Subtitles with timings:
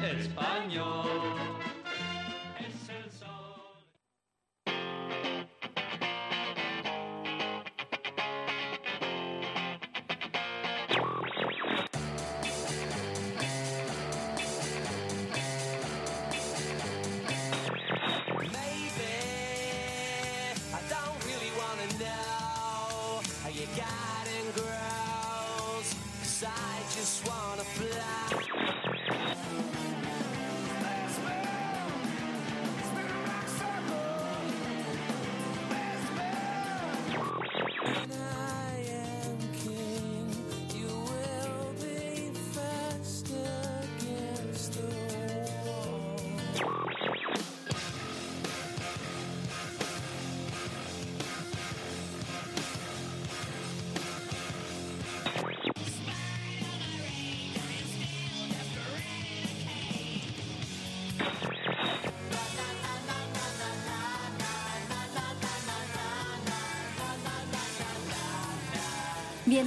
[0.19, 1.34] español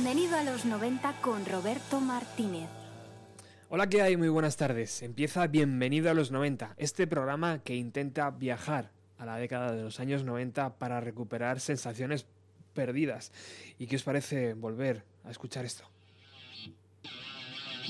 [0.09, 2.71] Bienvenido a los 90 con Roberto Martínez.
[3.69, 4.17] Hola, ¿qué hay?
[4.17, 5.03] Muy buenas tardes.
[5.03, 10.01] Empieza Bienvenido a los 90, este programa que intenta viajar a la década de los
[10.01, 12.25] años 90 para recuperar sensaciones
[12.73, 13.33] perdidas.
[13.79, 15.85] ¿Y qué os parece volver a escuchar esto?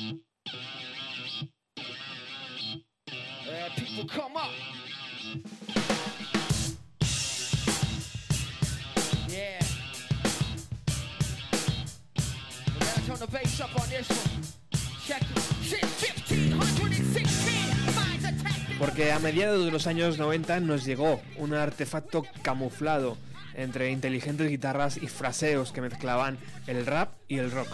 [0.00, 0.18] Uh,
[13.18, 14.42] turn the bass up on this one.
[15.06, 15.38] Check it.
[15.62, 16.02] Since
[16.54, 18.78] 1516, minds attacked.
[18.78, 23.16] Porque a mediados de los años 90 nos llegó un artefacto camuflado
[23.54, 27.68] entre inteligentes guitarras y fraseos que mezclaban el rap y el rock.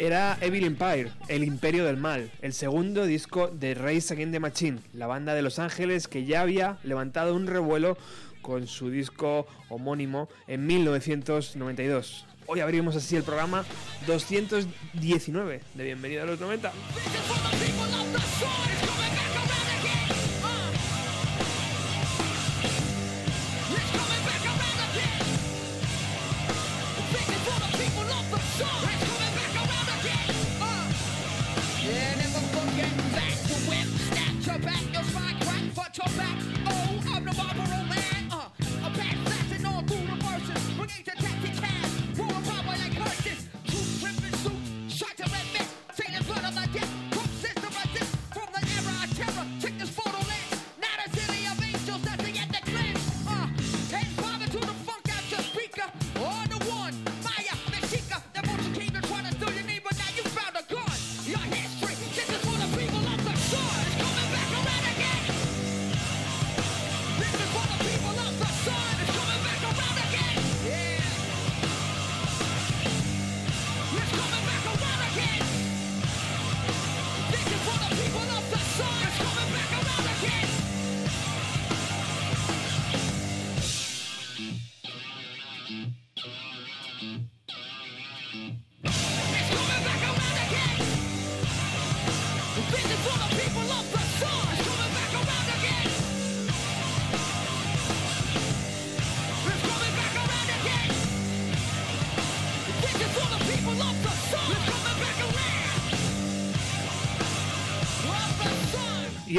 [0.00, 4.78] Era Evil Empire, el imperio del mal, el segundo disco de Race Against the Machine,
[4.94, 7.98] la banda de Los Ángeles que ya había levantado un revuelo
[8.40, 12.24] con su disco homónimo en 1992.
[12.46, 13.66] Hoy abrimos así el programa
[14.06, 16.72] 219 de Bienvenido a los 90.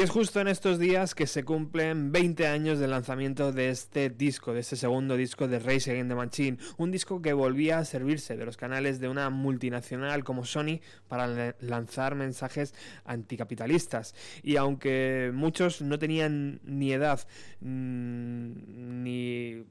[0.02, 4.52] Es justo en estos días que se cumplen 20 años del lanzamiento de este disco,
[4.52, 8.36] de este segundo disco de Race Against the Machine, un disco que volvía a servirse
[8.36, 14.16] de los canales de una multinacional como Sony para lanzar mensajes anticapitalistas.
[14.42, 17.20] Y aunque muchos no tenían ni edad
[17.60, 19.64] mm, ni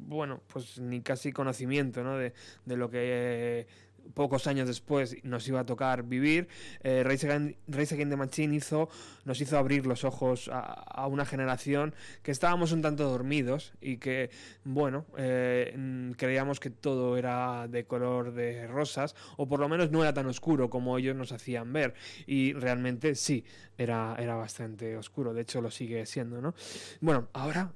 [0.00, 2.18] bueno, pues ni casi conocimiento ¿no?
[2.18, 2.32] de
[2.66, 3.66] lo que
[4.14, 6.48] pocos años después nos iba a tocar vivir,
[6.82, 8.88] eh, Rise, Against, Rise Against the Machine hizo,
[9.24, 13.98] nos hizo abrir los ojos a, a una generación que estábamos un tanto dormidos y
[13.98, 14.30] que,
[14.64, 19.90] bueno, eh, mm, creíamos que todo era de color de rosas o por lo menos
[19.90, 21.94] no era tan oscuro como ellos nos hacían ver
[22.26, 23.44] y realmente sí,
[23.76, 26.54] era, era bastante oscuro, de hecho lo sigue siendo, ¿no?
[27.00, 27.72] Bueno, ahora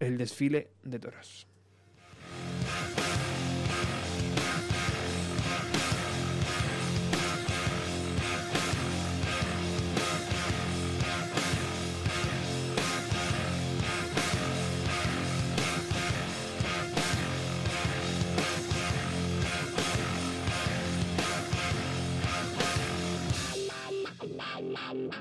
[0.00, 1.46] el desfile de toros.
[24.76, 25.16] The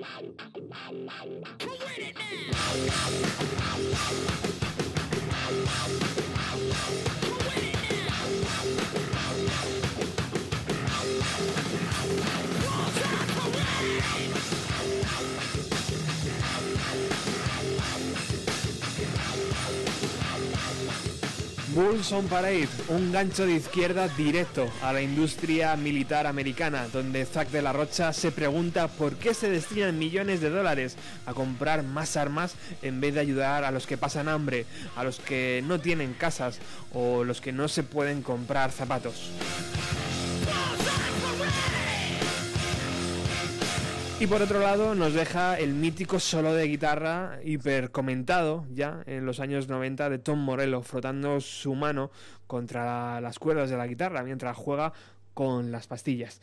[0.00, 2.16] With it
[3.58, 3.89] now.
[21.74, 27.50] Bulls on Parade, un gancho de izquierda directo a la industria militar americana, donde Zack
[27.50, 30.96] de la Rocha se pregunta por qué se destinan millones de dólares
[31.26, 35.20] a comprar más armas en vez de ayudar a los que pasan hambre, a los
[35.20, 36.58] que no tienen casas
[36.92, 39.30] o los que no se pueden comprar zapatos.
[44.20, 49.24] Y por otro lado nos deja el mítico solo de guitarra hiper comentado ya en
[49.24, 52.10] los años 90 de Tom Morello frotando su mano
[52.46, 54.92] contra las cuerdas de la guitarra mientras juega
[55.32, 56.42] con las pastillas.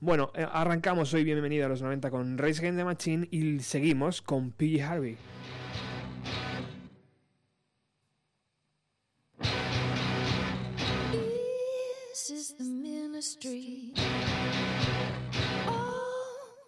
[0.00, 4.20] Bueno, eh, arrancamos hoy bienvenido a los 90 con Race Against the Machine y seguimos
[4.20, 4.82] con P.G.
[4.82, 5.16] Harvey.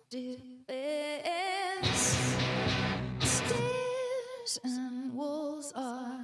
[0.09, 0.37] do
[3.21, 6.21] stairs and walls are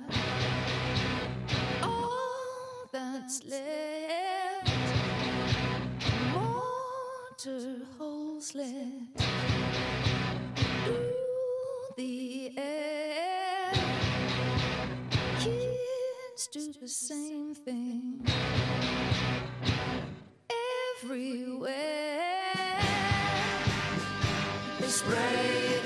[1.83, 4.71] all that's left.
[6.33, 9.19] Mortar holes left
[10.85, 11.13] through
[11.97, 13.73] the air.
[15.41, 18.25] Kids do the same thing
[21.03, 22.32] everywhere
[24.93, 25.82] spray.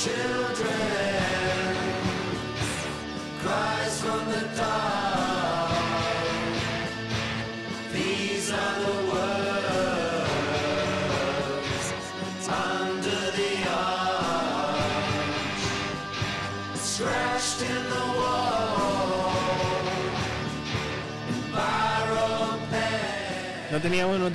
[0.00, 0.39] Cheer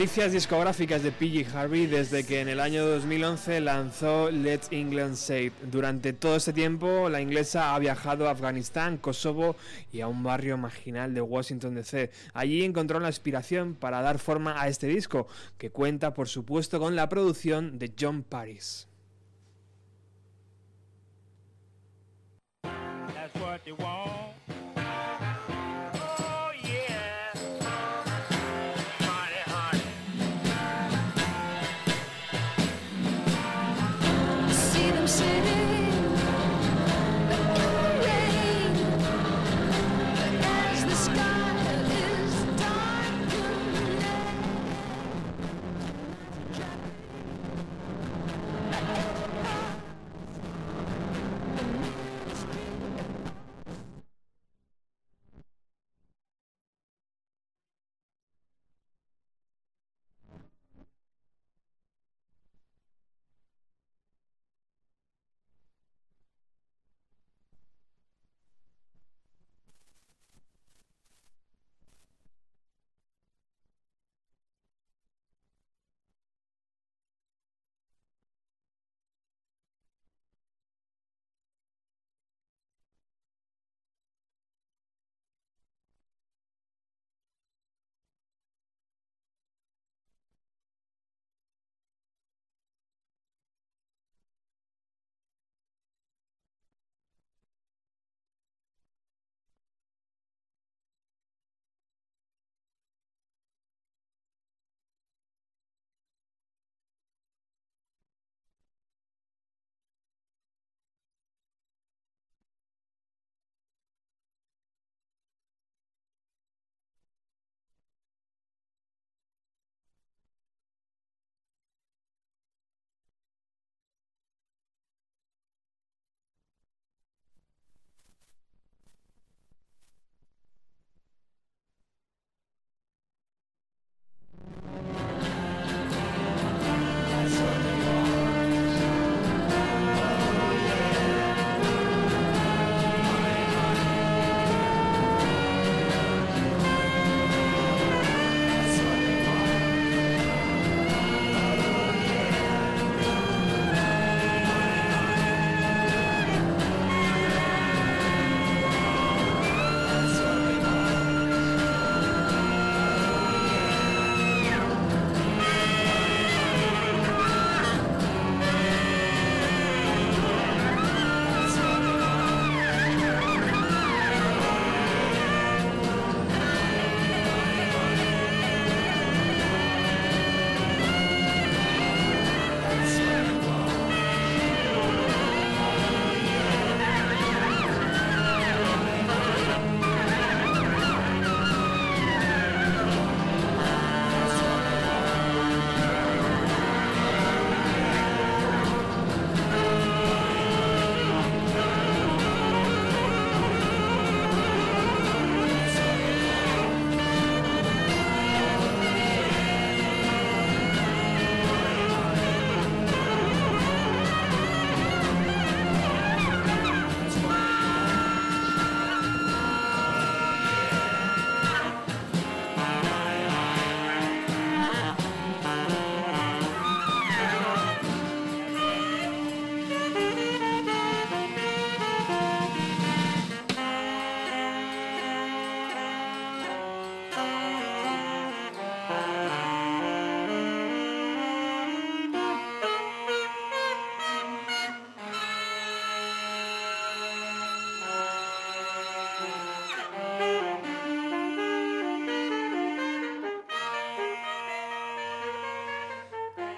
[0.06, 5.52] delicias discográficas de PG Harvey desde que en el año 2011 lanzó Let England Save.
[5.64, 9.56] Durante todo este tiempo, la inglesa ha viajado a Afganistán, Kosovo
[9.92, 12.12] y a un barrio marginal de Washington DC.
[12.36, 15.26] Allí encontró la inspiración para dar forma a este disco,
[15.58, 18.88] que cuenta, por supuesto, con la producción de John Paris.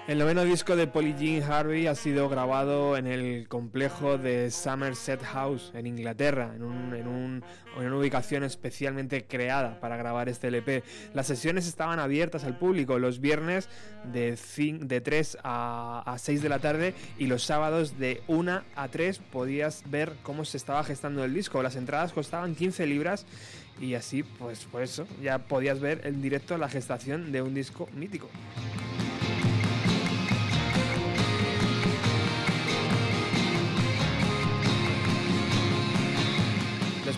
[0.08, 5.22] El noveno disco de Polly Jean Harvey ha sido grabado en el complejo de Somerset
[5.22, 7.44] House en Inglaterra, en, un, en, un,
[7.76, 10.82] en, una ubicación especialmente creada para grabar este LP.
[11.12, 13.68] Las sesiones estaban abiertas al público los viernes
[14.10, 14.38] de,
[14.80, 19.18] de 3 a, a 6 de la tarde y los sábados de 1 a 3
[19.30, 21.62] podías ver cómo se estaba gestando el disco.
[21.62, 23.26] Las entradas costaban 15 libras
[23.78, 27.90] y así, pues por eso, ya podías ver en directo la gestación de un disco
[27.92, 28.30] mítico.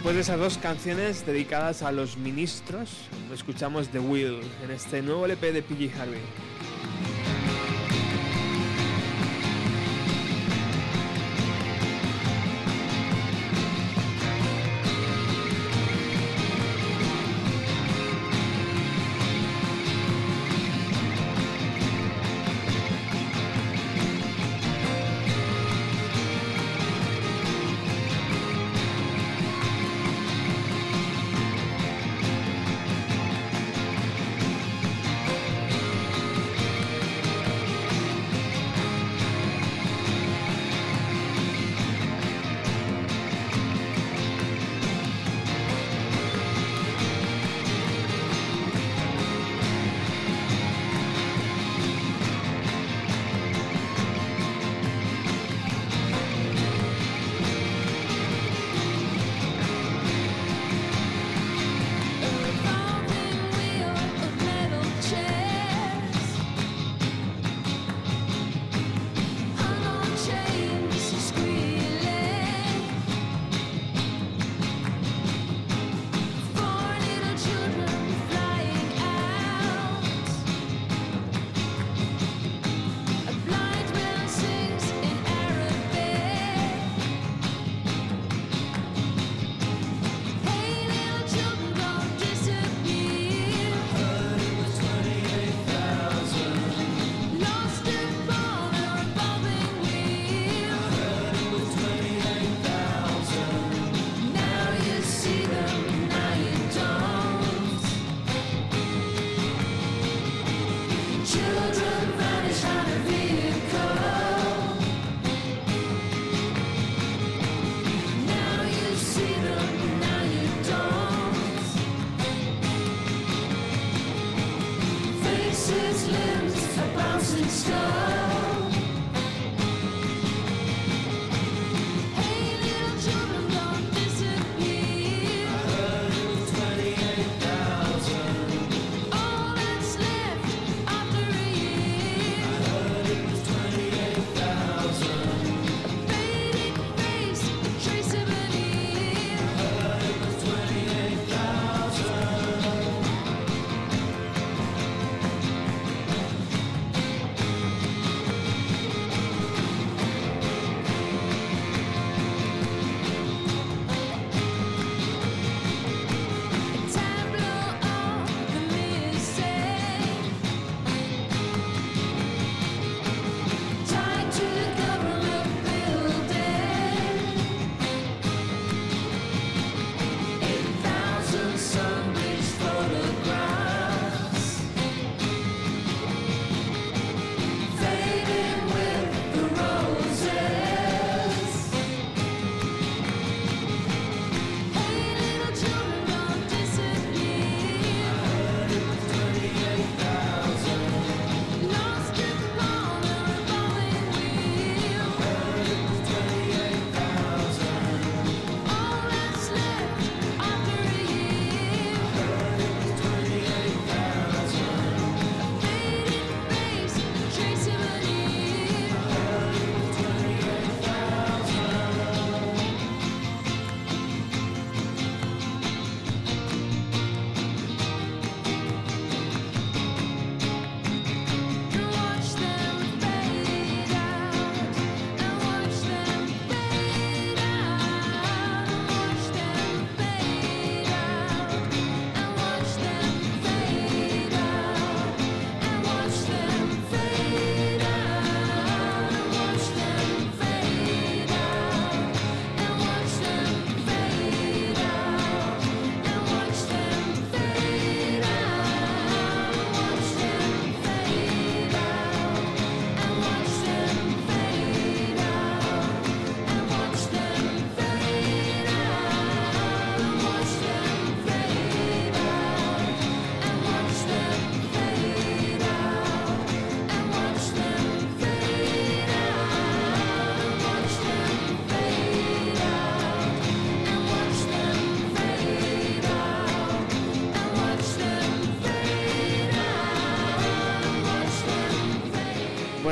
[0.01, 2.89] Después de esas dos canciones dedicadas a los ministros,
[3.35, 6.23] escuchamos The Will en este nuevo LP de PG Harvey.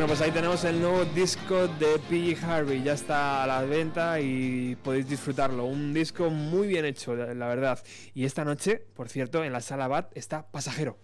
[0.09, 4.75] Pues ahí tenemos el nuevo disco de PG Harvey, ya está a la venta y
[4.77, 5.67] podéis disfrutarlo.
[5.67, 7.79] Un disco muy bien hecho, la verdad.
[8.15, 10.97] Y esta noche, por cierto, en la sala BAT está Pasajero.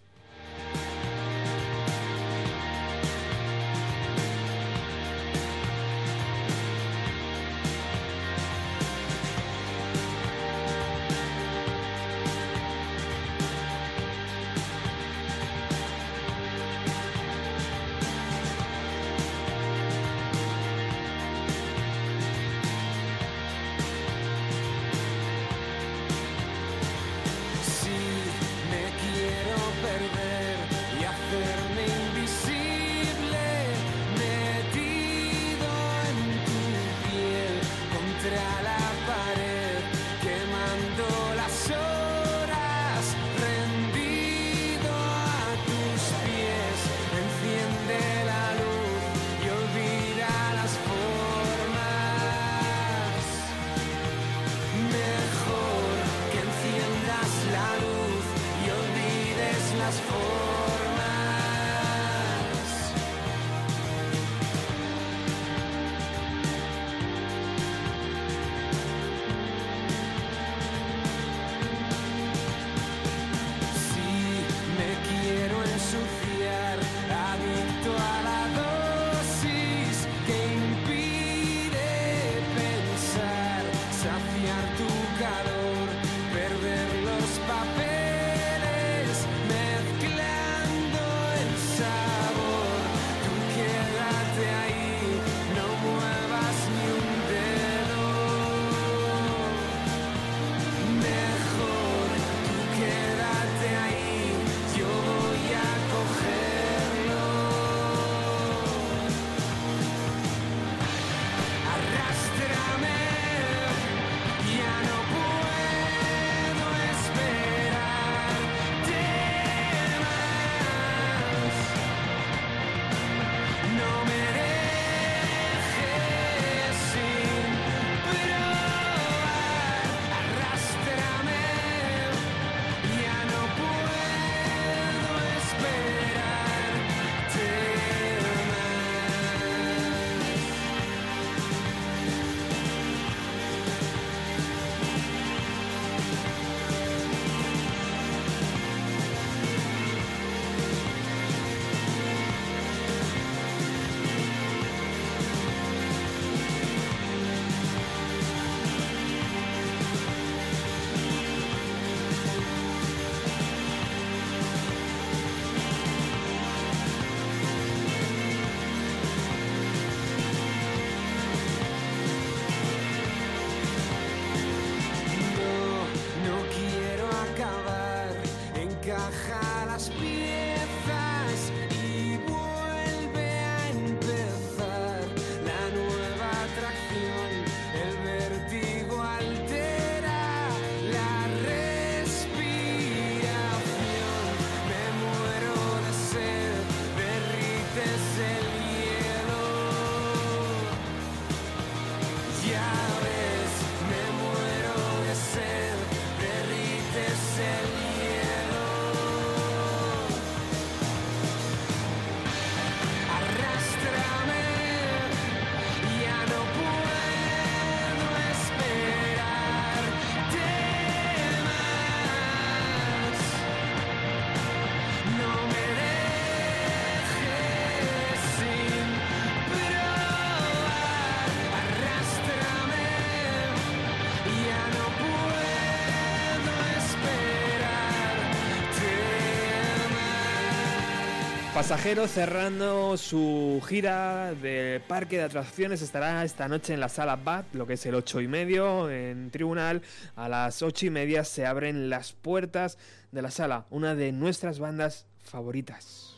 [241.64, 242.04] Esperarte más.
[242.04, 247.54] Pasajero cerrando su gira de parque de atracciones estará esta noche en la sala BAT,
[247.54, 249.82] lo que es el 8 y medio en tribunal.
[250.14, 252.78] A las 8 y media se abren las puertas
[253.12, 256.13] de la sala, una de nuestras bandas favoritas.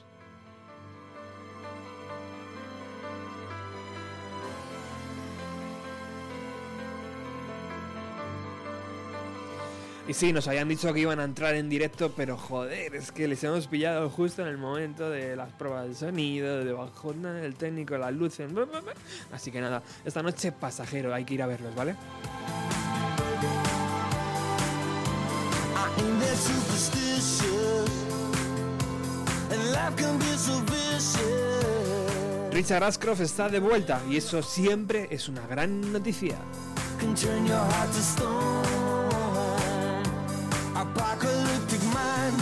[10.08, 13.26] Y sí, nos habían dicho que iban a entrar en directo, pero joder, es que
[13.26, 17.56] les hemos pillado justo en el momento de las pruebas de sonido, de bajona, el
[17.56, 18.48] técnico, las luces.
[19.32, 21.96] Así que nada, esta noche pasajero, hay que ir a verlos, ¿vale?
[32.52, 36.36] Richard Ashcroft está de vuelta y eso siempre es una gran noticia.
[40.96, 42.36] apocalyptic mind.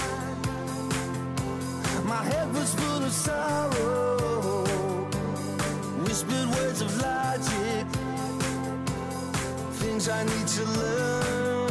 [2.04, 4.64] My head was full of sorrow,
[6.04, 7.86] whispered words of logic,
[9.80, 11.70] things I need to learn.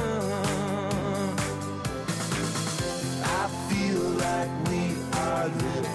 [3.23, 5.92] I feel like we are living.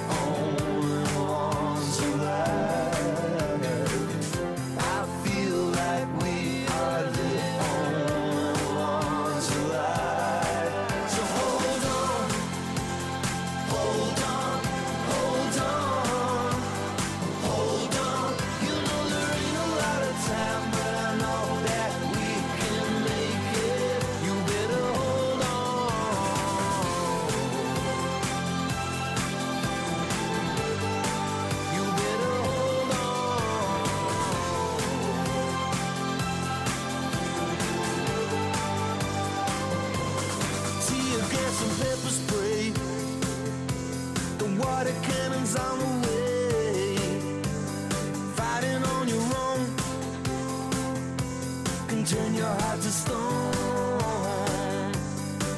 [52.08, 53.52] turn your heart to stone.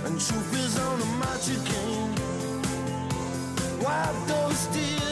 [0.05, 2.15] And truth is on the march again.
[3.81, 5.10] Wild those tears.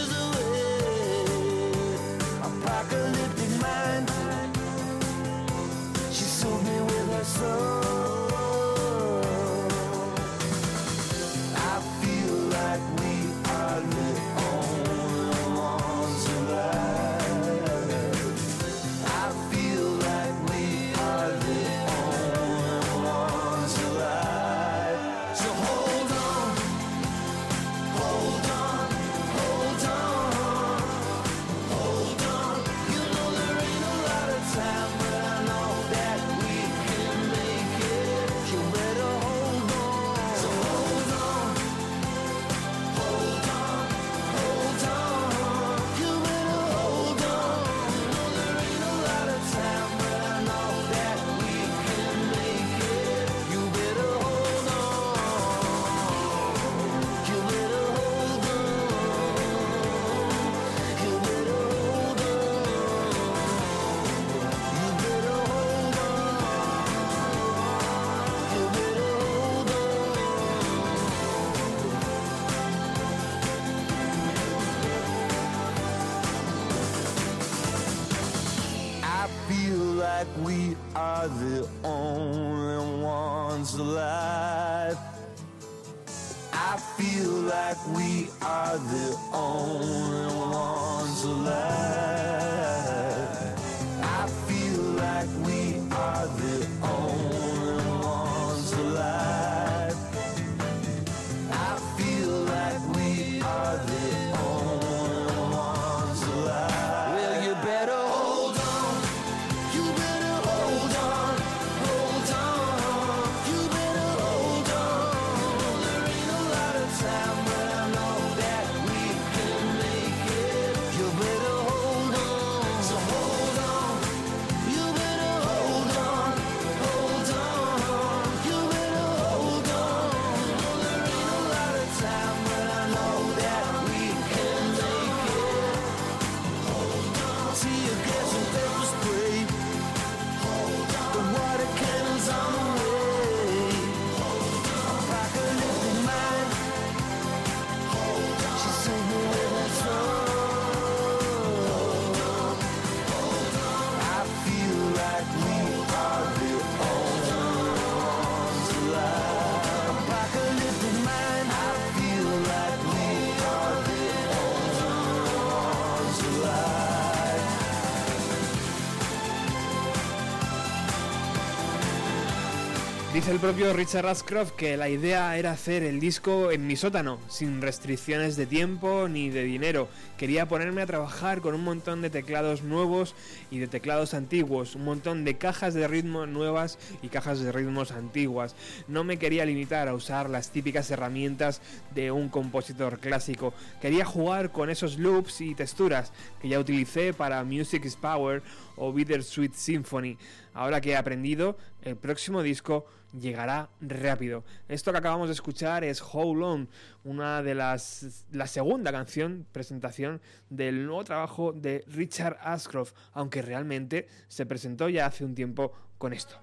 [173.18, 177.18] Dice el propio Richard Ashcroft que la idea era hacer el disco en mi sótano,
[177.26, 179.88] sin restricciones de tiempo ni de dinero.
[180.16, 183.16] Quería ponerme a trabajar con un montón de teclados nuevos
[183.50, 187.90] y de teclados antiguos, un montón de cajas de ritmos nuevas y cajas de ritmos
[187.90, 188.54] antiguas.
[188.86, 191.60] No me quería limitar a usar las típicas herramientas
[191.96, 193.52] de un compositor clásico.
[193.80, 198.44] Quería jugar con esos loops y texturas que ya utilicé para Music is Power
[198.78, 200.16] o Bittersweet Symphony.
[200.54, 204.44] Ahora que he aprendido, el próximo disco llegará rápido.
[204.68, 206.66] Esto que acabamos de escuchar es How Long,
[207.04, 214.08] una de las la segunda canción presentación del nuevo trabajo de Richard Ashcroft, aunque realmente
[214.28, 216.38] se presentó ya hace un tiempo con esto.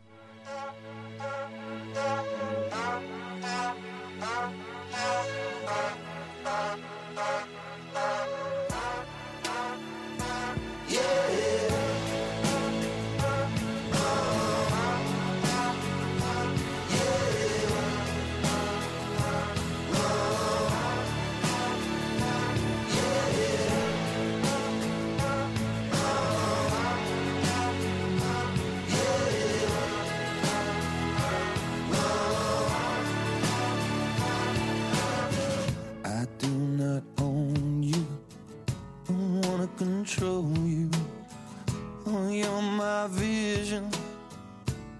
[43.07, 43.89] my vision.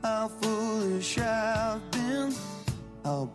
[0.04, 2.34] How foolish I've been.
[3.04, 3.32] I'll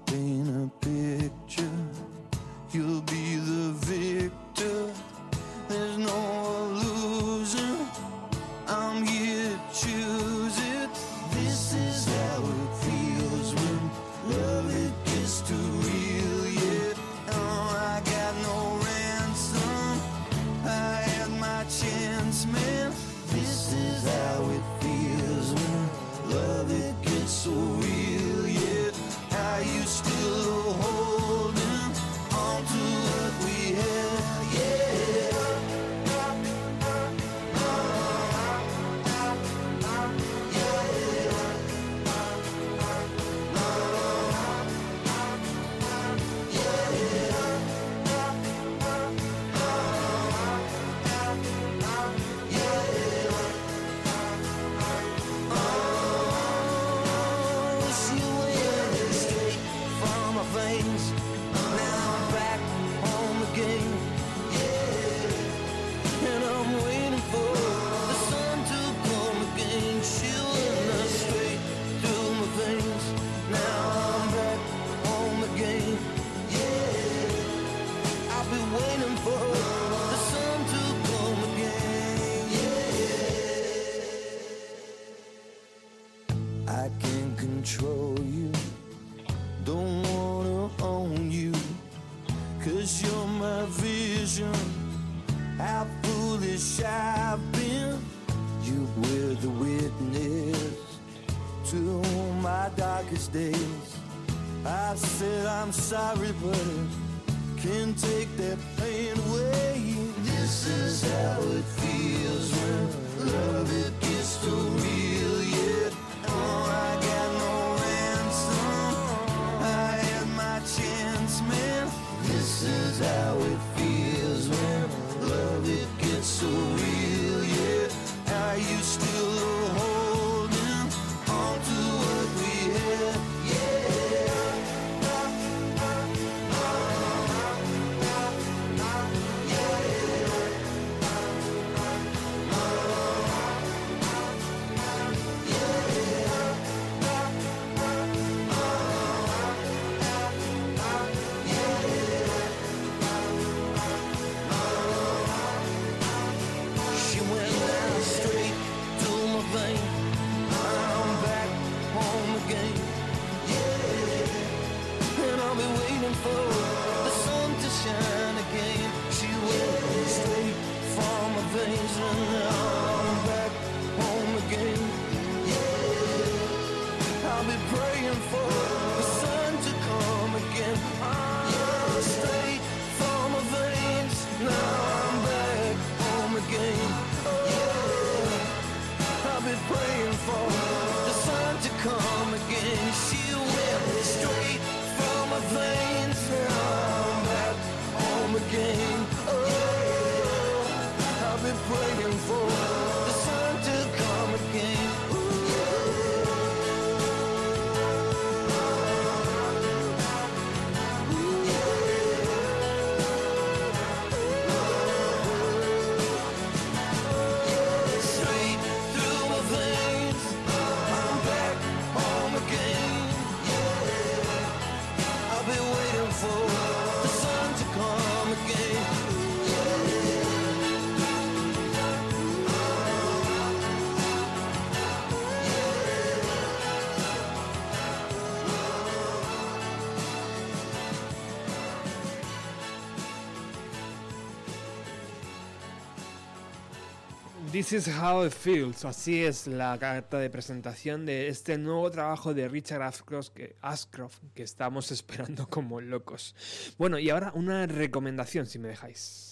[247.49, 248.85] This is how it feels.
[248.85, 254.19] Así es la carta de presentación de este nuevo trabajo de Richard Ashcroft que, Ashcroft
[254.35, 256.37] que estamos esperando como locos.
[256.79, 259.30] Bueno, y ahora una recomendación, si me dejáis.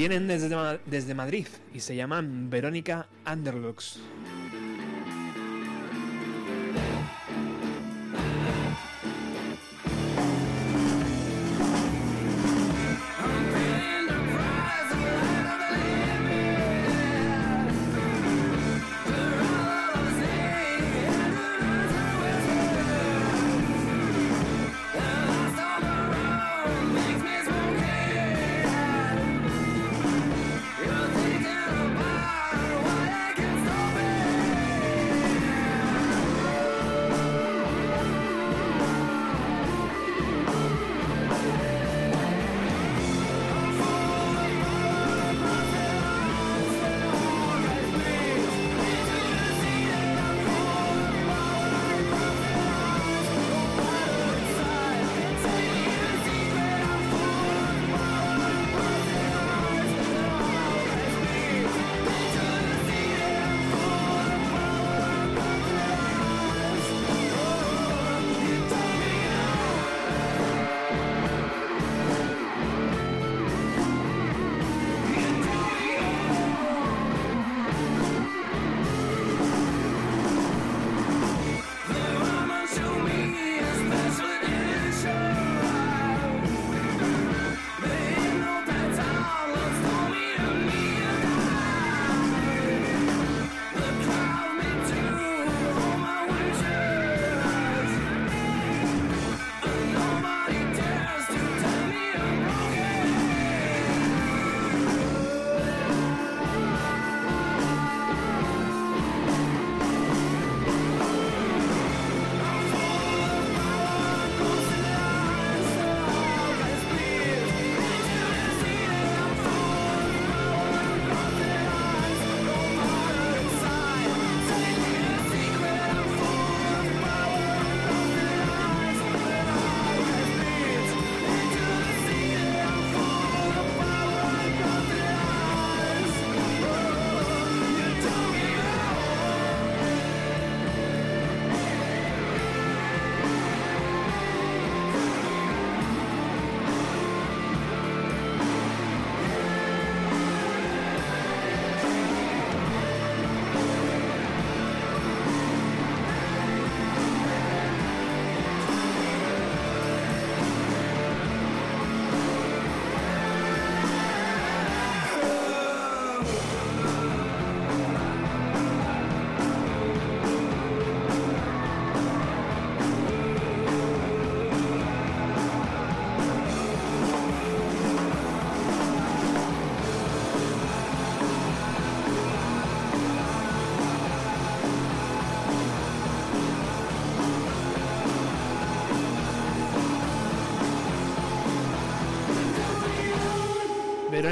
[0.00, 4.00] Vienen desde, desde Madrid y se llaman Verónica Underlux.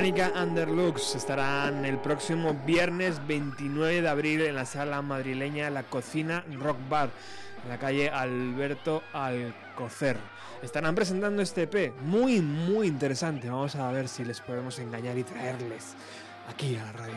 [0.09, 6.43] Verónica Underlux estarán el próximo viernes 29 de abril en la sala madrileña La Cocina
[6.51, 7.11] Rock Bar,
[7.63, 10.17] en la calle Alberto Alcocer.
[10.63, 13.51] Estarán presentando este EP muy, muy interesante.
[13.51, 15.95] Vamos a ver si les podemos engañar y traerles
[16.49, 17.15] aquí a la radio.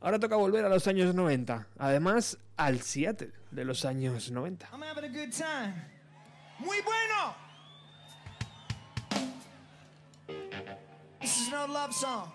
[0.00, 4.68] Ahora toca volver a los años 90, además al Seattle de los años 90.
[4.70, 5.93] I'm.
[6.64, 7.34] Muy bueno.
[11.20, 12.32] This is an old love song.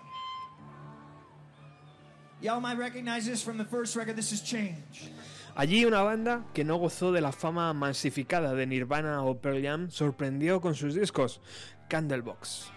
[2.40, 4.16] Y'all might recognize this from the first record.
[4.16, 5.12] This is Change.
[5.56, 9.90] Allí una banda que no gozó de la fama masificada de Nirvana o Pearl Jam
[9.90, 11.40] sorprendió con sus discos
[11.88, 12.70] Candlebox.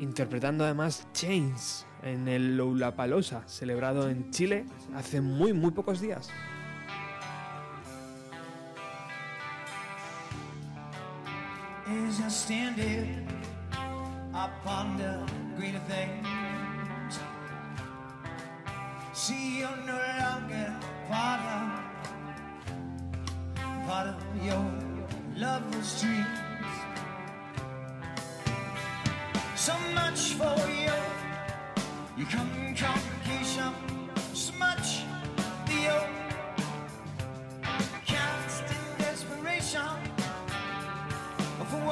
[0.00, 6.28] Interpretando además Chains en el Lollapalooza, celebrado en Chile hace muy muy pocos días.
[11.92, 13.06] As I stand here,
[14.32, 15.26] I ponder
[15.58, 16.26] greater things.
[19.12, 20.74] See, you're no longer
[21.10, 21.64] part of,
[23.86, 24.64] part of your
[25.36, 26.26] lover's dreams.
[29.54, 30.96] So much for you,
[32.16, 33.70] you come complication.
[34.32, 35.02] So much
[35.66, 36.21] the old.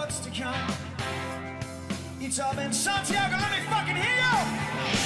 [0.01, 0.55] what's to come.
[2.20, 4.99] It's all been Santiago, let me fucking hear you!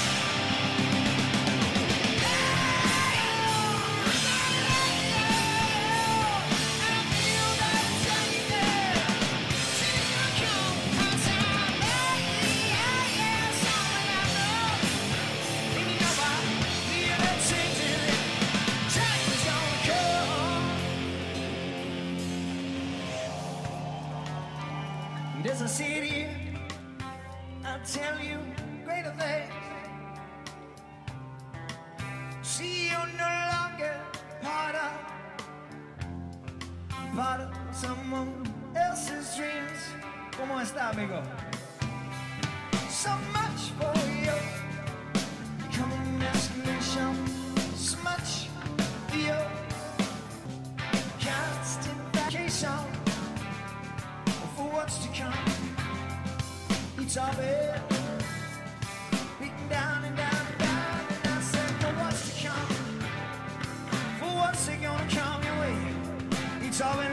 [25.65, 26.27] a city,
[27.65, 28.39] I'll tell you
[28.85, 29.51] greater things.
[32.43, 33.97] See you no longer
[34.43, 34.93] part of,
[37.17, 38.47] part of someone
[38.77, 39.81] else's dreams.
[40.37, 41.23] ¿Cómo está, amigo?
[42.91, 44.37] So much for you.
[45.73, 48.49] Come and ask me, so much
[49.09, 49.54] for you.
[57.17, 57.65] It's all.
[66.95, 67.04] down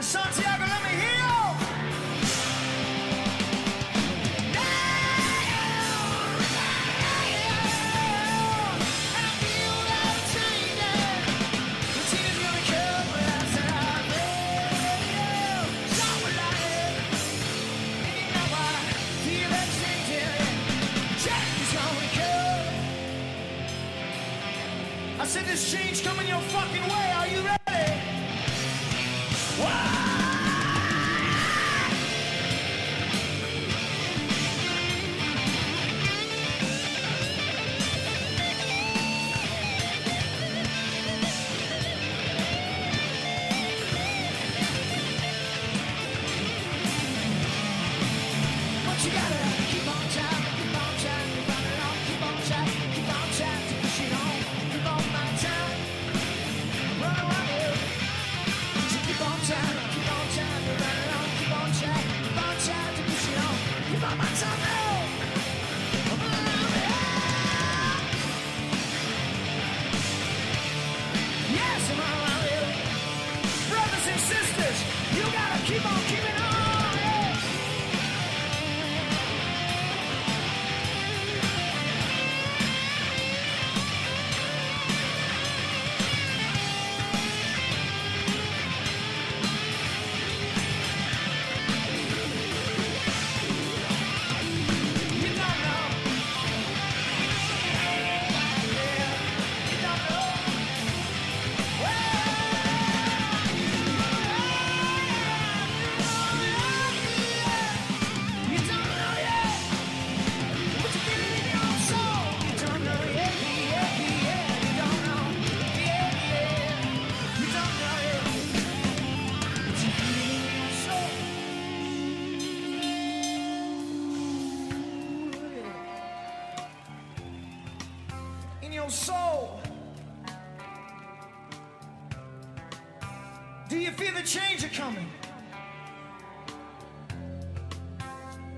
[133.72, 135.08] Do you feel the change coming?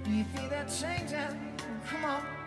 [0.02, 1.12] Do you feel that change?
[1.86, 2.43] Come on.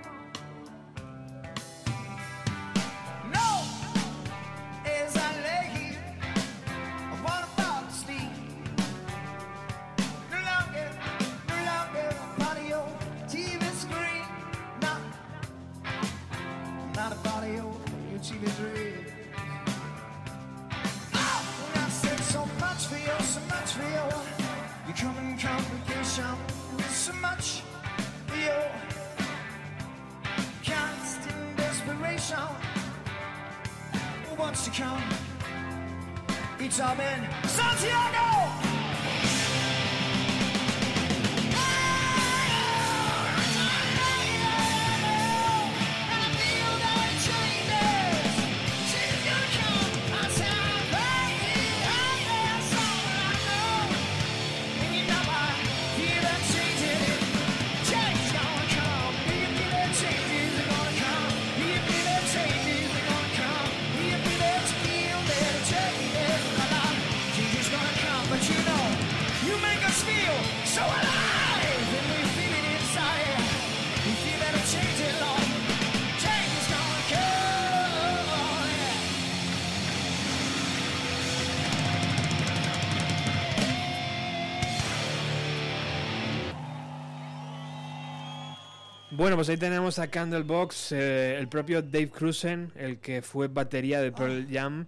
[89.27, 93.99] Bueno, pues ahí tenemos a Candlebox, eh, el propio Dave Cruzen, el que fue batería
[93.99, 94.87] de Pearl Jam,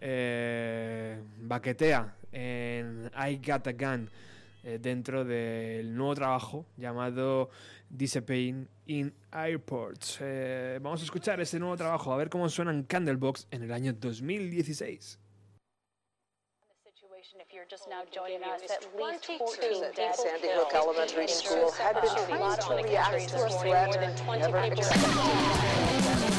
[0.00, 4.08] eh, baquetea en I Got a Gun
[4.62, 7.50] eh, dentro del nuevo trabajo llamado
[7.88, 10.20] Disappearing in Airports.
[10.80, 15.19] Vamos a escuchar ese nuevo trabajo, a ver cómo suenan Candlebox en el año 2016.
[17.70, 22.60] Just now joining us, at least 14 dead Sandy Hook Elementary School had been trained
[22.62, 26.29] to react to a threat never accepted.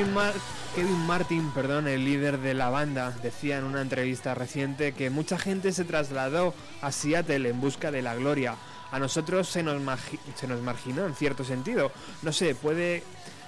[0.00, 0.32] Kevin, Mar-
[0.74, 5.36] Kevin Martin, perdón, el líder de la banda, decía en una entrevista reciente que mucha
[5.38, 8.54] gente se trasladó a Seattle en busca de la gloria.
[8.92, 11.92] A nosotros se nos, marginó en cierto sentido.
[12.22, 13.04] No puede...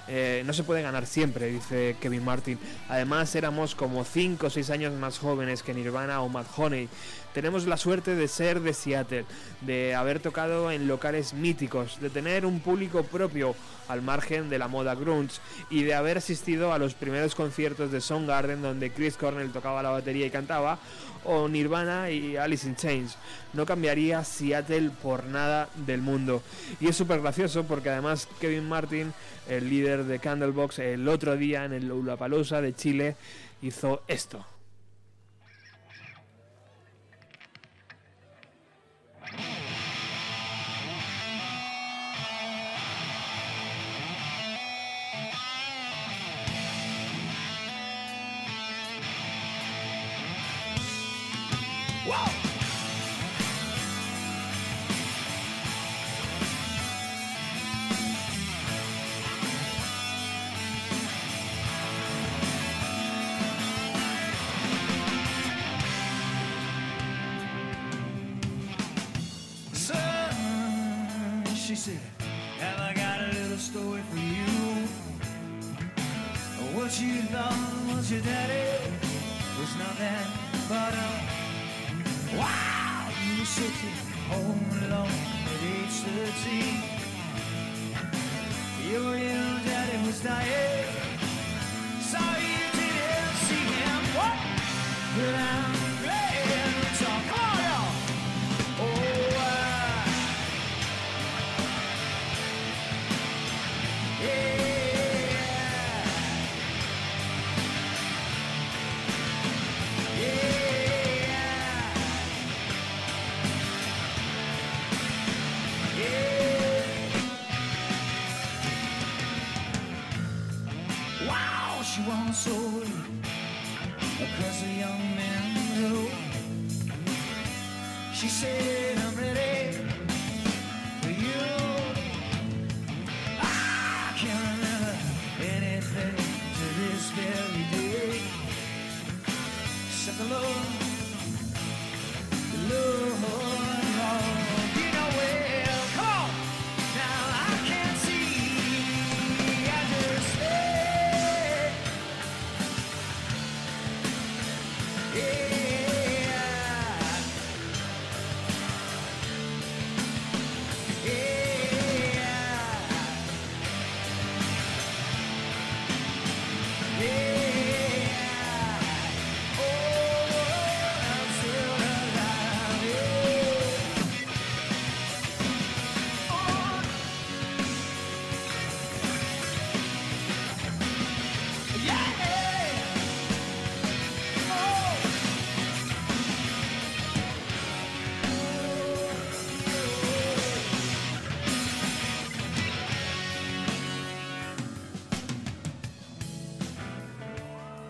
[0.09, 2.59] eh, no se puede ganar siempre, dice Kevin Martin.
[2.90, 6.86] Además, éramos como 5 o 6 años más jóvenes que Nirvana o Mad Honey.
[7.35, 9.24] Tenemos la suerte de ser de Seattle,
[9.62, 13.55] de haber tocado en locales míticos, de tener un público propio
[13.89, 18.03] al margen de la moda grunge y de haber asistido a los primeros conciertos de
[18.03, 20.78] Soundgarden donde Chris Cornell tocaba la batería y cantaba,
[21.24, 23.16] o Nirvana y Alice in Chains.
[23.55, 26.43] No cambiaría Seattle por nada del mundo.
[26.80, 29.14] Y es súper gracioso porque además Kevin Martin,
[29.49, 33.16] el líder de Candlebox, el otro día en el Lollapalooza de Chile
[33.62, 34.45] hizo esto.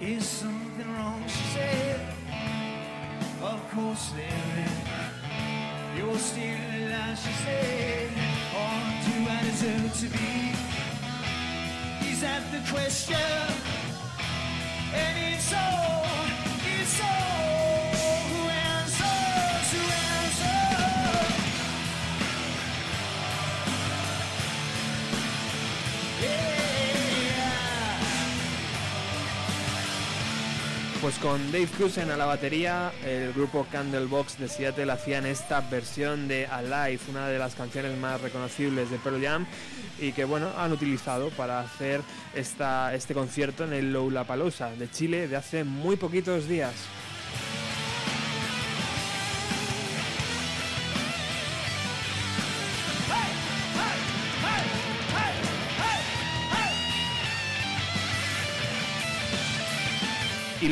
[0.02, 1.22] Is something wrong?
[1.28, 2.00] She said.
[3.40, 5.96] Of course there is.
[5.96, 8.10] You're still alive, she said.
[8.58, 10.56] Or do I deserve to be?
[12.10, 13.14] Is that the question?
[14.92, 16.01] And it's so,
[31.20, 36.46] Con Dave Cruzen a la batería, el grupo Candlebox de Seattle hacían esta versión de
[36.46, 39.46] Alive, una de las canciones más reconocibles de Pearl Jam
[40.00, 42.00] y que bueno, han utilizado para hacer
[42.34, 46.74] esta, este concierto en el Lollapalooza de Chile de hace muy poquitos días.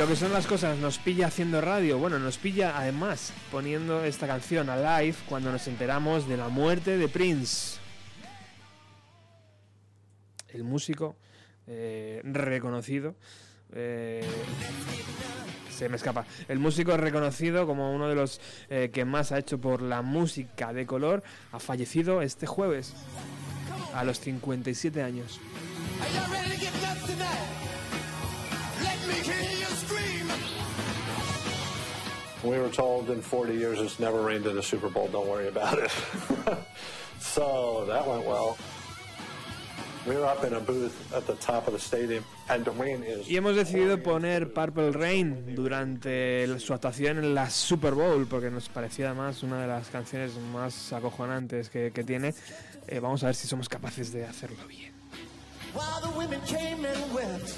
[0.01, 1.98] Lo que son las cosas, nos pilla haciendo radio.
[1.98, 6.96] Bueno, nos pilla además poniendo esta canción a live cuando nos enteramos de la muerte
[6.96, 7.78] de Prince.
[10.48, 11.16] El músico
[11.66, 13.14] eh, reconocido.
[13.74, 14.26] eh,
[15.70, 16.24] se me escapa.
[16.48, 18.40] El músico reconocido como uno de los
[18.70, 21.22] eh, que más ha hecho por la música de color
[21.53, 22.94] ha fallecido este jueves
[23.92, 25.38] a los 57 años.
[32.43, 35.49] We were told in 40 years it's never rained in a Super Bowl, don't worry
[35.49, 35.91] about it.
[37.21, 38.57] so that went well.
[40.07, 43.29] We were up in a booth at the top of the stadium, and Dwayne is.
[43.29, 48.71] Y hemos decidido poner Purple Rain durante su actuación en la Super Bowl, porque nos
[48.71, 52.35] parecía además una de las canciones más acojonantes que, que tiene.
[52.89, 54.91] Eh, vamos a ver si somos capaces de hacerlo bien.
[55.75, 57.55] While the women came and went,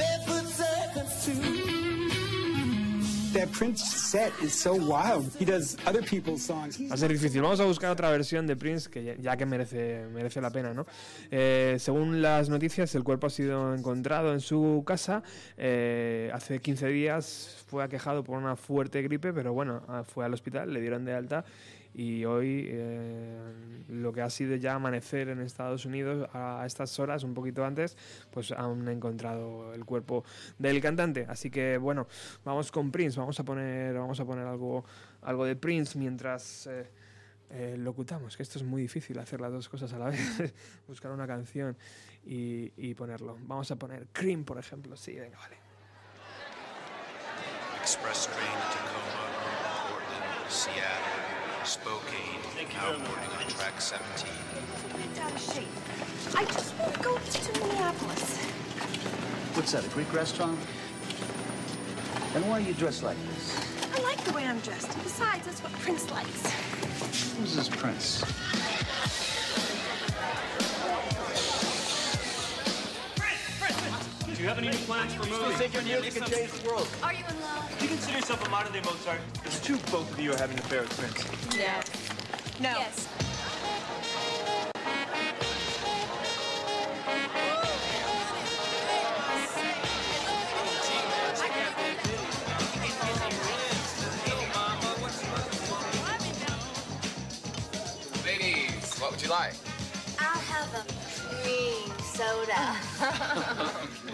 [0.00, 1.70] barefoot seconds too.
[3.32, 5.30] That Prince set is so wild.
[5.38, 6.80] He does other people's songs.
[6.80, 7.40] Va a ser difícil.
[7.42, 10.74] Vamos a buscar otra versión de Prince que ya, ya que merece, merece la pena,
[10.74, 10.84] ¿no?
[11.30, 15.22] Eh, según las noticias, el cuerpo ha sido encontrado en su casa.
[15.56, 20.34] eh, hace 15 días fue aquejado por una fuerte gripe, pero bueno, ah, fue al
[20.34, 21.44] hospital, le dieron de alta
[21.94, 23.52] y hoy eh,
[23.88, 27.96] lo que ha sido ya amanecer en Estados Unidos a, estas horas, un poquito antes,
[28.30, 30.24] pues han encontrado el cuerpo
[30.58, 31.26] del cantante.
[31.28, 32.06] Así que bueno,
[32.44, 34.84] vamos con Prince, vamos a poner, vamos a poner algo,
[35.22, 36.88] algo de Prince mientras eh,
[37.50, 40.54] eh, locutamos, que esto es muy difícil hacer las dos cosas a la vez,
[40.86, 41.76] buscar una canción
[42.24, 43.36] y, y ponerlo.
[43.42, 44.96] Vamos a poner Cream, por ejemplo.
[44.96, 45.70] Sí, venga, vale.
[47.80, 49.40] Express train to Tacoma,
[49.88, 51.09] Portland, Seattle,
[51.64, 52.40] Spokane,
[52.72, 54.26] now boarding on track 17.
[55.14, 55.68] Get out of shape.
[56.34, 58.44] I just want to go to Minneapolis.
[59.54, 60.58] What's that, a Greek restaurant?
[62.34, 63.56] And why are you dressed like this?
[63.94, 64.88] I like the way I'm dressed.
[65.02, 66.50] Besides, that's what Prince likes.
[67.36, 68.24] Who's this prince?
[73.16, 73.60] Prince!
[73.60, 74.36] Prince!
[74.36, 75.56] Do you have any new plans for movies?
[75.58, 76.88] think your music can change the world.
[77.02, 77.76] Are you in love?
[77.78, 79.20] Do you consider yourself a modern day Mozart?
[79.70, 81.56] It's true both of you are having an affair with Prince.
[81.56, 82.70] No.
[82.70, 82.78] No.
[82.78, 83.19] Yes.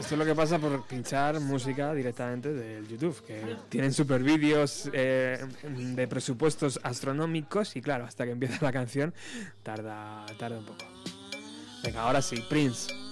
[0.07, 4.89] Esto es lo que pasa por pinchar música directamente del YouTube, que tienen super vídeos
[4.93, 9.13] eh, de presupuestos astronómicos y claro, hasta que empieza la canción
[9.65, 10.85] tarda, tarda un poco.
[11.83, 13.06] Venga, ahora sí, Prince.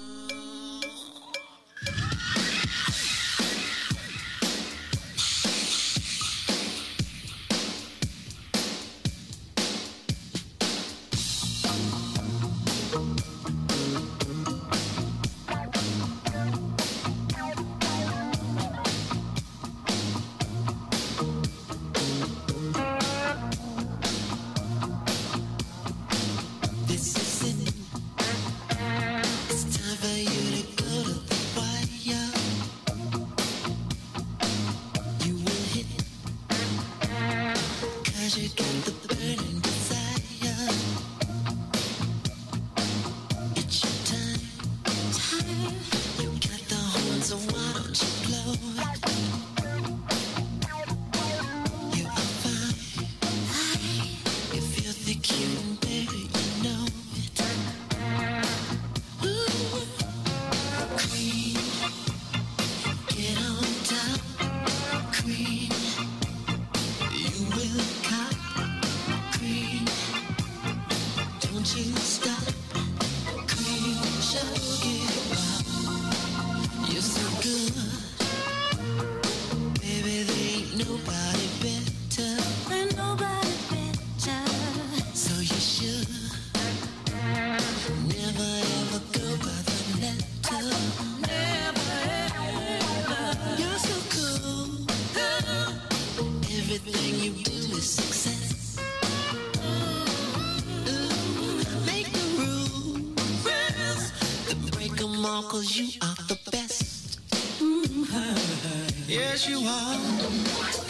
[109.08, 109.98] Yes, you are.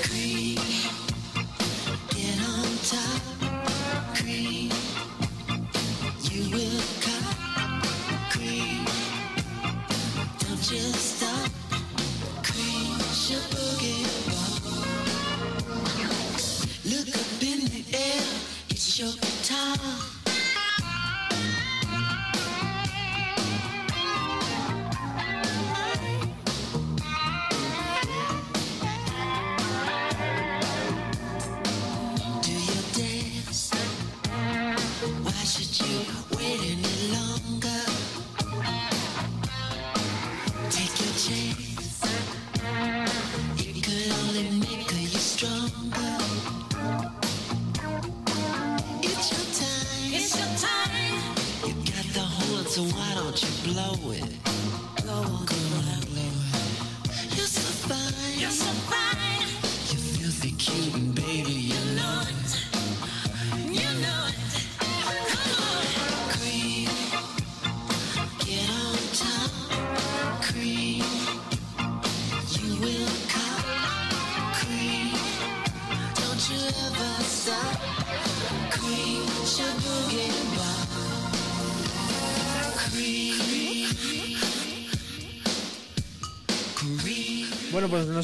[0.02, 0.73] Queen.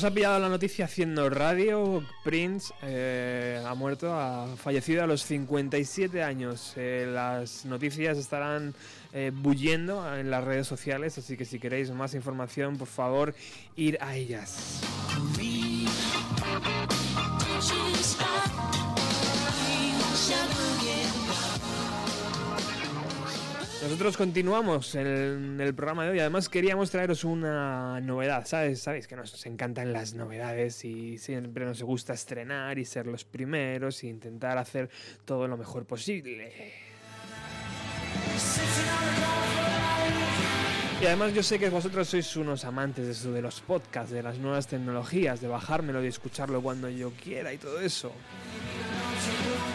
[0.00, 2.02] Nos ha pillado la noticia haciendo radio.
[2.24, 6.72] Prince eh, ha muerto, ha fallecido a los 57 años.
[6.76, 8.74] Eh, las noticias estarán
[9.12, 13.34] eh, en las redes sociales, así que si queréis más información, por favor,
[13.76, 14.80] ir a ellas.
[23.82, 26.18] Nosotros continuamos en el programa de hoy.
[26.18, 28.46] Además, queríamos traeros una novedad.
[28.46, 28.82] ¿Sabes?
[28.82, 34.02] Sabéis que nos encantan las novedades y siempre nos gusta estrenar y ser los primeros
[34.02, 34.90] e intentar hacer
[35.24, 36.52] todo lo mejor posible.
[41.00, 44.22] Y además yo sé que vosotros sois unos amantes de eso de los podcasts, de
[44.22, 48.12] las nuevas tecnologías, de bajármelo y escucharlo cuando yo quiera y todo eso.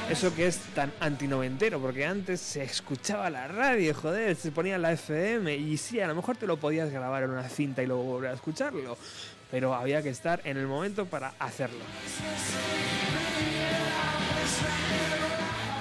[0.09, 4.91] Eso que es tan antinoventero, porque antes se escuchaba la radio, joder, se ponía la
[4.91, 8.03] FM y sí, a lo mejor te lo podías grabar en una cinta y luego
[8.03, 8.97] volver a escucharlo,
[9.49, 11.79] pero había que estar en el momento para hacerlo.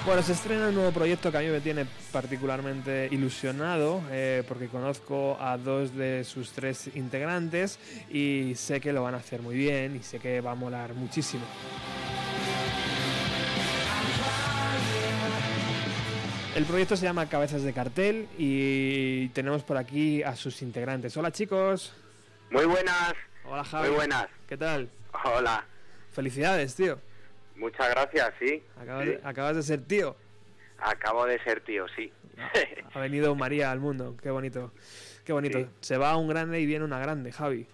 [0.07, 4.67] Bueno, se estrena un nuevo proyecto que a mí me tiene particularmente ilusionado eh, porque
[4.67, 9.55] conozco a dos de sus tres integrantes y sé que lo van a hacer muy
[9.55, 11.43] bien y sé que va a molar muchísimo.
[16.55, 21.15] El proyecto se llama Cabezas de Cartel y tenemos por aquí a sus integrantes.
[21.17, 21.93] Hola chicos.
[22.49, 23.13] Muy buenas.
[23.43, 23.89] Hola Javi.
[23.89, 24.27] Muy buenas.
[24.47, 24.89] ¿Qué tal?
[25.25, 25.65] Hola.
[26.13, 26.97] Felicidades, tío.
[27.57, 28.63] Muchas gracias, sí.
[28.81, 29.09] Acabas, Sí.
[29.11, 30.15] De, acabas de ser tío.
[30.79, 32.11] Acabo de ser tío, sí.
[32.93, 34.15] Ha venido María al mundo.
[34.21, 34.71] Qué bonito.
[35.25, 35.59] Qué bonito.
[35.59, 35.67] Sí.
[35.81, 37.67] Se va un grande y viene una grande, Javi.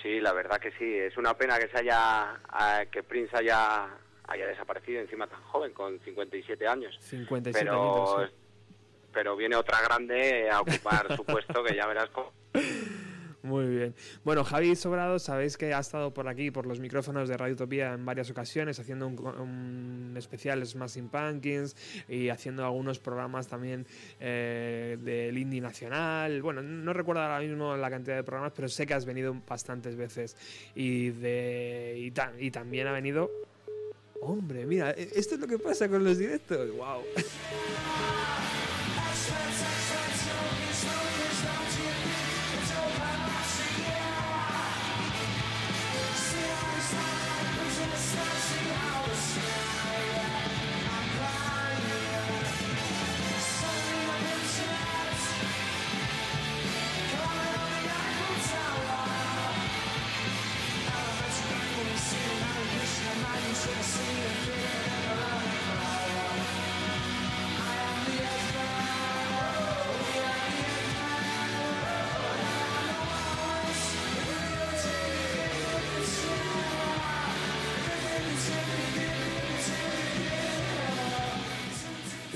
[0.00, 0.94] Sí, la verdad que sí.
[0.96, 3.88] Es una pena que se haya, ah, que Prince haya,
[4.32, 6.96] haya desaparecido encima tan joven, con 57 años.
[7.00, 8.36] 57 pero, añitos, sí.
[9.12, 12.32] pero viene otra grande a ocupar su puesto, que ya verás cómo.
[13.44, 13.94] Muy bien.
[14.22, 17.92] Bueno, Javi Sobrado, sabéis que ha estado por aquí, por los micrófonos de Radio Utopía
[17.92, 21.74] en varias ocasiones, haciendo un, un especial Smashing Pumpkins
[22.08, 23.84] y haciendo algunos programas también
[24.20, 26.40] eh, del indie nacional.
[26.40, 29.96] Bueno, no recuerdo ahora mismo la cantidad de programas, pero sé que has venido bastantes
[29.96, 30.36] veces.
[30.76, 33.28] Y, de, y, ta- y también ha venido...
[34.24, 36.70] Hombre, mira, e- esto es lo que pasa con los directos.
[36.76, 37.02] ¡Wow!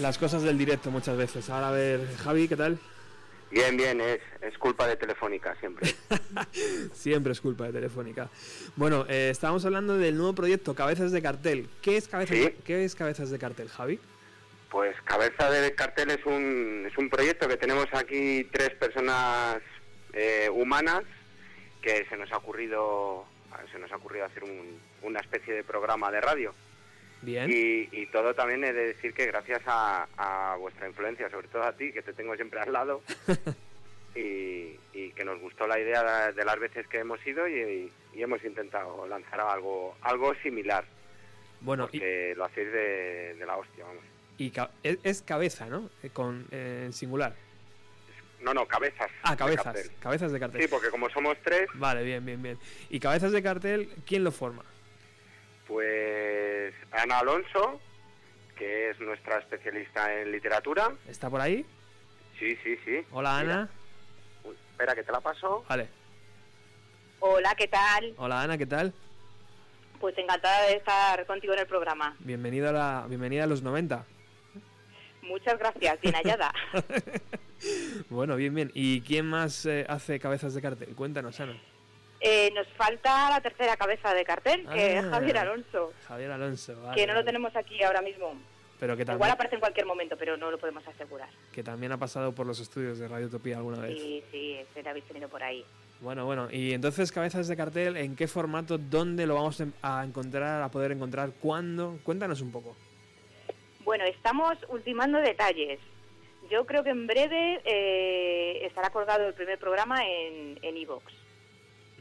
[0.06, 1.50] Las cosas del directo muchas veces.
[1.50, 2.78] Ahora a ver, Javi, ¿qué tal?
[3.50, 5.92] Bien, bien, es, es culpa de Telefónica siempre.
[6.94, 8.28] Siempre es culpa de Telefónica.
[8.76, 11.68] Bueno, eh, estábamos hablando del nuevo proyecto Cabezas de Cartel.
[11.82, 12.44] ¿Qué es Cabezas, Sí.
[12.44, 13.98] de, ¿qué es Cabezas de Cartel, Javi?
[14.70, 19.58] Pues Cabeza de Cartel es un, es un proyecto que tenemos aquí tres personas
[20.12, 21.02] eh, humanas
[21.82, 23.24] que se nos ha ocurrido
[23.72, 26.54] se nos ha ocurrido hacer un- una especie de programa de radio.
[27.22, 27.50] Bien.
[27.50, 31.62] Y, y todo también he de decir que gracias a, a vuestra influencia, sobre todo
[31.64, 33.02] a ti, que te tengo siempre al lado,
[34.14, 38.22] y, y que nos gustó la idea de las veces que hemos ido y, y
[38.22, 40.84] hemos intentado lanzar algo algo similar,
[41.60, 44.04] Bueno, lo hacéis de, de la hostia, vamos.
[44.38, 45.90] y ca- es, cabeza, ¿no?
[46.02, 47.34] Eh, Con eh, singular.
[48.42, 49.10] No, no, cabezas.
[49.22, 49.90] Ah, cabezas.
[49.98, 50.62] Cabezas de cartel.
[50.62, 52.58] Sí, porque como somos tres, Vale, bien, bien, bien.
[52.90, 54.62] ¿Y cabezas de cartel, quién lo forma?
[55.66, 57.80] Pues Ana Alonso,
[58.56, 60.92] que es nuestra especialista en literatura.
[61.08, 61.64] ¿Está por ahí?
[62.38, 63.04] Sí, sí, sí.
[63.12, 63.54] Hola, Mira.
[63.54, 63.70] Ana.
[64.44, 65.64] Uy, espera, que te la paso.
[65.68, 65.88] Vale.
[67.20, 68.14] Hola, ¿qué tal?
[68.18, 68.92] Hola, Ana, ¿qué tal?
[70.00, 72.14] Pues encantada de estar contigo en el programa.
[72.20, 74.04] Bienvenida a, la, bienvenida a los 90.
[75.22, 76.52] Muchas gracias, bien hallada.
[78.10, 78.70] Bueno, bien, bien.
[78.74, 80.94] ¿Y quién más eh, hace cabezas de cartel?
[80.94, 81.58] Cuéntanos, Ana.
[82.20, 85.10] Eh, nos falta la tercera cabeza de cartel, que es Ah.
[85.10, 86.80] Javier Alonso, Javier Alonso.
[86.82, 88.34] vale, que no lo tenemos aquí ahora mismo.
[88.78, 91.28] Pero que Igual también, aparece en cualquier momento, pero no lo podemos asegurar.
[91.52, 93.98] que también ha pasado por los estudios de Radio Utopía alguna vez.
[93.98, 95.64] Sí, sí, se la habéis tenido por ahí.
[96.00, 96.48] Bueno, bueno.
[96.50, 98.76] Y entonces, cabezas de cartel, ¿en qué formato?
[98.76, 101.30] ¿Dónde lo vamos a encontrar, a poder encontrar?
[101.40, 101.98] ¿Cuándo?
[102.02, 102.76] Cuéntanos un poco.
[103.82, 105.80] Bueno, estamos ultimando detalles.
[106.50, 111.02] Yo creo que en breve eh, estará colgado el primer programa en en iVoox.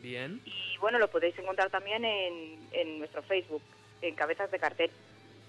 [0.06, 0.41] Bien.
[0.45, 3.62] y bueno, lo podéis encontrar también en, en nuestro Facebook,
[4.01, 4.91] en Cabezas de Cartel.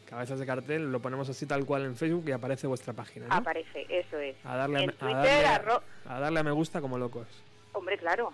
[0.09, 3.35] Cabezas de cartel, lo ponemos así tal cual en Facebook y aparece vuestra página, ¿no?
[3.35, 4.37] Aparece, eso es.
[4.45, 6.97] A darle, a, en me- a Twitter, darle, arro- a darle a me gusta como
[6.97, 7.27] locos.
[7.73, 8.33] Hombre, claro.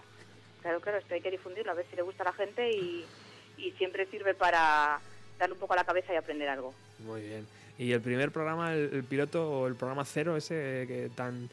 [0.60, 3.04] Claro, claro, esto hay que difundirlo, a ver si le gusta a la gente y,
[3.56, 5.00] y siempre sirve para
[5.38, 6.74] darle un poco a la cabeza y aprender algo.
[7.00, 7.46] Muy bien.
[7.78, 11.48] Y el primer programa, el, el piloto o el programa cero, ese que tan,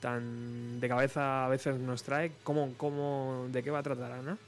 [0.00, 4.38] tan de cabeza a veces nos trae, ¿cómo, cómo, ¿de qué va a tratar, Ana?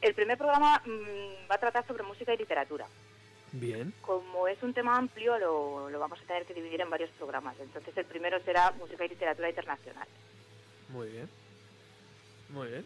[0.00, 2.86] El primer programa mm, va a tratar sobre música y literatura.
[3.52, 3.92] Bien.
[4.02, 7.56] Como es un tema amplio, lo, lo vamos a tener que dividir en varios programas.
[7.60, 10.06] Entonces, el primero será música y literatura internacional.
[10.90, 11.28] Muy bien.
[12.50, 12.84] Muy bien.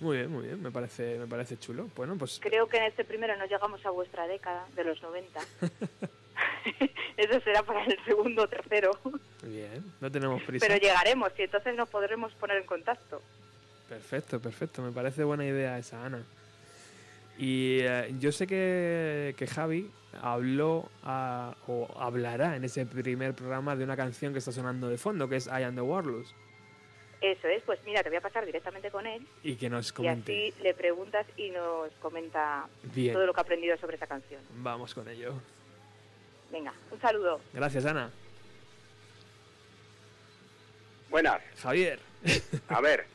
[0.00, 0.62] Muy bien, muy bien.
[0.62, 1.88] Me parece, me parece chulo.
[1.96, 5.40] Bueno, pues Creo que en este primero no llegamos a vuestra década de los 90.
[7.16, 8.90] Eso será para el segundo o tercero.
[9.42, 9.84] bien.
[10.00, 10.66] No tenemos prisa.
[10.66, 13.22] Pero llegaremos y entonces nos podremos poner en contacto.
[13.88, 14.82] Perfecto, perfecto.
[14.82, 16.22] Me parece buena idea esa, Ana.
[17.38, 19.90] Y eh, yo sé que, que Javi
[20.22, 20.88] habló
[21.66, 25.36] o hablará en ese primer programa de una canción que está sonando de fondo, que
[25.36, 26.32] es I Am the Warlords.
[27.20, 29.92] Eso es, pues mira, te voy a pasar directamente con él Y que nos y
[29.94, 30.48] comente.
[30.50, 33.14] así le preguntas y nos comenta Bien.
[33.14, 34.42] todo lo que ha aprendido sobre esa canción.
[34.56, 35.32] Vamos con ello.
[36.50, 37.40] Venga, un saludo.
[37.52, 38.10] Gracias, Ana.
[41.10, 41.40] Buenas.
[41.62, 41.98] Javier.
[42.68, 43.06] A ver.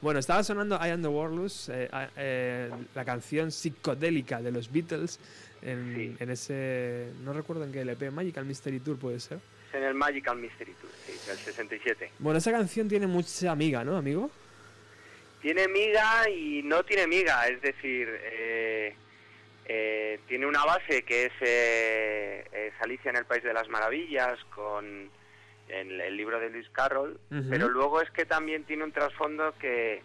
[0.00, 5.20] Bueno, estaba sonando I Am the Warlords, eh, eh, la canción psicodélica de los Beatles
[5.60, 7.08] en, en ese.
[7.22, 9.40] No recuerdo en qué LP, Magical Mystery Tour puede ser.
[9.68, 12.12] Es en el Magical Mystery Tour, sí, del 67.
[12.18, 14.30] Bueno, esa canción tiene mucha amiga, ¿no, amigo?
[15.42, 18.94] Tiene miga y no tiene miga, es decir, eh,
[19.72, 24.36] eh, tiene una base que es, eh, es Alicia en el País de las Maravillas
[24.52, 25.08] con
[25.68, 30.02] el, el libro de Lewis Carroll, pero luego es que también tiene un trasfondo que,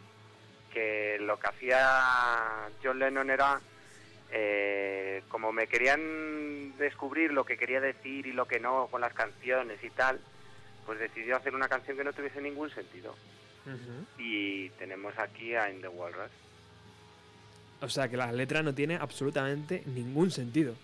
[0.71, 3.59] que lo que hacía John Lennon era,
[4.31, 9.15] eh, como me querían descubrir lo que quería decir y lo que no con las
[9.15, 10.19] canciones y tal,
[10.85, 13.15] pues decidió hacer una canción que no tuviese ningún sentido.
[14.19, 16.29] Y tenemos aquí a In the Walrus.
[17.85, 20.75] O sea que la letra no tiene absolutamente ningún sentido.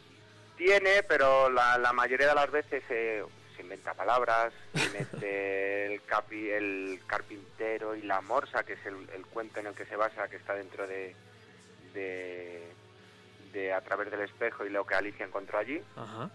[0.56, 3.24] Tiene, pero la, la mayoría de las veces eh,
[3.56, 9.10] se inventa palabras, se mete el, capi, el carpintero y la morsa, que es el,
[9.16, 11.16] el cuento en el que se basa, que está dentro de,
[11.96, 12.72] de,
[13.52, 15.82] de A través del espejo y lo que Alicia encontró allí.
[15.96, 16.30] Ajá.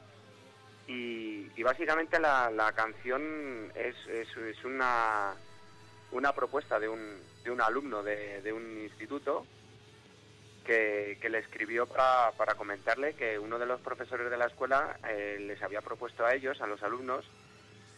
[0.88, 5.34] Y, y básicamente la, la canción es, es, es una,
[6.10, 9.46] una propuesta de un, de un alumno de, de un instituto
[10.66, 14.98] que, que le escribió para, para comentarle que uno de los profesores de la escuela
[15.08, 17.24] eh, les había propuesto a ellos, a los alumnos,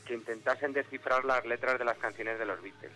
[0.06, 2.92] que intentasen descifrar las letras de las canciones de los Beatles.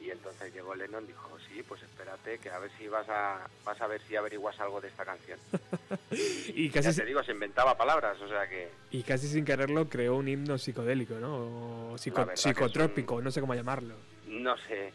[0.00, 3.46] Y entonces llegó Lennon y dijo, sí, pues espérate, que a ver si vas a,
[3.66, 5.38] vas a ver si averiguas algo de esta canción.
[6.54, 8.70] Y ya casi, te digo, se inventaba palabras, o sea que...
[8.90, 11.92] y casi sin quererlo creó un himno psicodélico, ¿no?
[11.92, 13.94] O psico- un- psicotrópico, no sé cómo llamarlo.
[14.26, 14.92] No sé.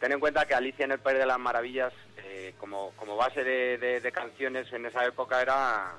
[0.00, 3.42] Ten en cuenta que Alicia en el País de las Maravillas, eh, como, como base
[3.44, 5.92] de, de- de canciones en esa época era,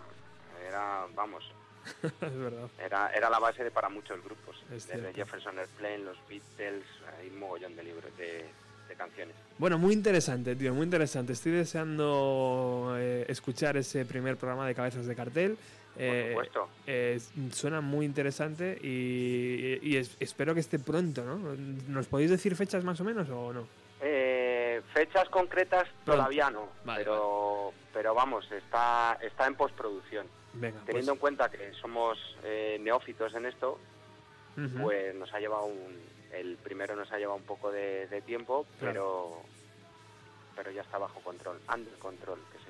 [0.67, 1.43] era vamos,
[2.03, 2.67] es verdad.
[2.83, 4.57] era, era la base de para muchos grupos.
[4.71, 5.15] Es Desde cierto.
[5.15, 6.83] Jefferson Airplane, los Beatles,
[7.19, 8.45] hay un mogollón de libros, de,
[8.87, 9.35] de canciones.
[9.57, 11.33] Bueno, muy interesante, tío, muy interesante.
[11.33, 15.57] Estoy deseando eh, escuchar ese primer programa de Cabezas de Cartel.
[15.97, 16.69] Eh, supuesto.
[16.87, 17.21] eh,
[17.53, 21.37] suena muy interesante y, y es- espero que esté pronto, ¿no?
[21.87, 23.65] ¿Nos podéis decir fechas más o menos o no?
[24.95, 30.25] Fechas concretas todavía no, pero, pero vamos, está, está en postproducción.
[30.53, 33.77] Venga, Teniendo pues- en cuenta que somos eh, neófitos en esto,
[34.81, 35.99] pues nos ha llevado un,
[36.31, 38.93] el primero nos ha llevado un poco de, de tiempo, Claro.
[38.93, 39.41] pero
[40.55, 42.64] pero ya está bajo control, under control, que.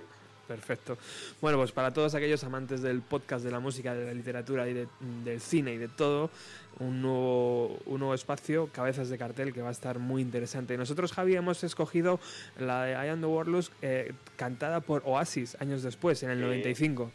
[0.47, 0.97] Perfecto.
[1.41, 4.73] Bueno, pues para todos aquellos amantes del podcast, de la música, de la literatura y
[4.73, 4.87] de-
[5.23, 6.29] del cine y de todo,
[6.79, 10.77] un nuevo, un nuevo espacio, Cabezas de Cartel, que va a estar muy interesante.
[10.77, 12.19] Nosotros, Javi, hemos escogido
[12.59, 16.43] la de I Am the Warlords, eh, cantada por Oasis años después, en el Sí.
[16.45, 17.11] 95,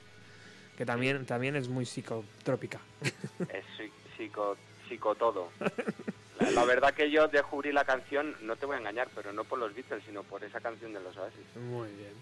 [0.77, 2.81] que también, también es muy psicotrópica.
[3.03, 4.57] Es psi- psico,
[4.89, 5.51] psico todo.
[6.55, 9.59] La, verdad que yo descubrí la canción, no te voy a engañar, pero no por
[9.59, 11.45] los Beatles, sino por esa canción de los Oasis.
[11.57, 12.13] Muy bien.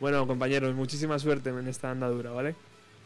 [0.00, 2.56] Bueno, compañeros, muchísima suerte en esta andadura, ¿vale?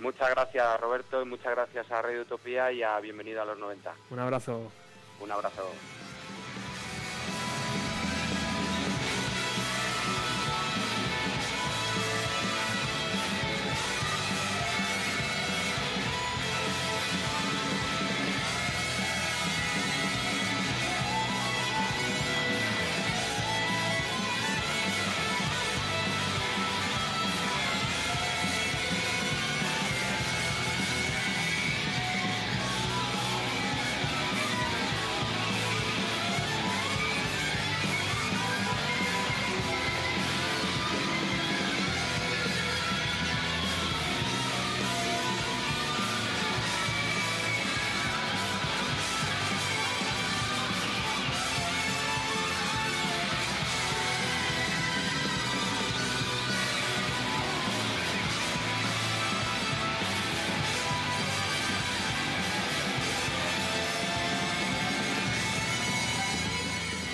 [0.00, 3.92] Muchas gracias Roberto y muchas gracias a Radio Utopía y a Bienvenido a los 90.
[4.10, 4.72] Un abrazo.
[5.20, 5.68] Un abrazo.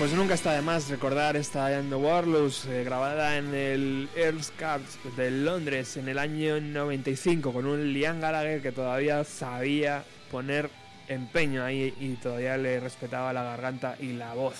[0.06, 4.52] Pues nunca está de más recordar esta I the Warlords eh, grabada en el Earls
[4.56, 10.70] Cards de Londres en el año 95 con un Liam Gallagher que todavía sabía poner
[11.08, 14.54] empeño ahí y todavía le respetaba la garganta y la voz.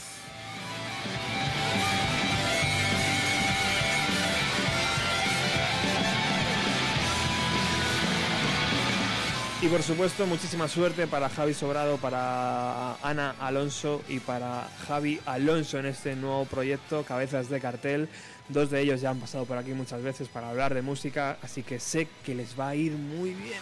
[9.66, 15.80] Y por supuesto, muchísima suerte para Javi Sobrado, para Ana Alonso y para Javi Alonso
[15.80, 18.09] en este nuevo proyecto, Cabezas de Cartel.
[18.48, 21.64] Dos de ellos ya han pasado por aquí muchas veces para hablar de música, así
[21.64, 23.59] que sé que les va a ir muy bien.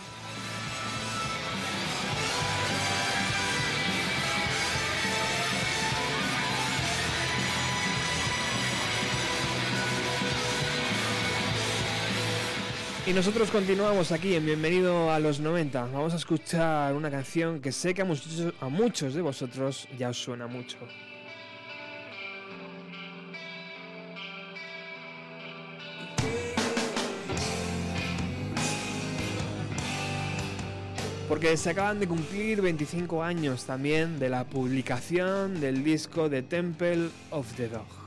[13.06, 15.89] Y nosotros continuamos aquí en Bienvenido a los 90.
[15.93, 20.09] Vamos a escuchar una canción que sé que a muchos, a muchos de vosotros ya
[20.09, 20.78] os suena mucho.
[31.28, 37.10] Porque se acaban de cumplir 25 años también de la publicación del disco The Temple
[37.31, 38.05] of the Dog.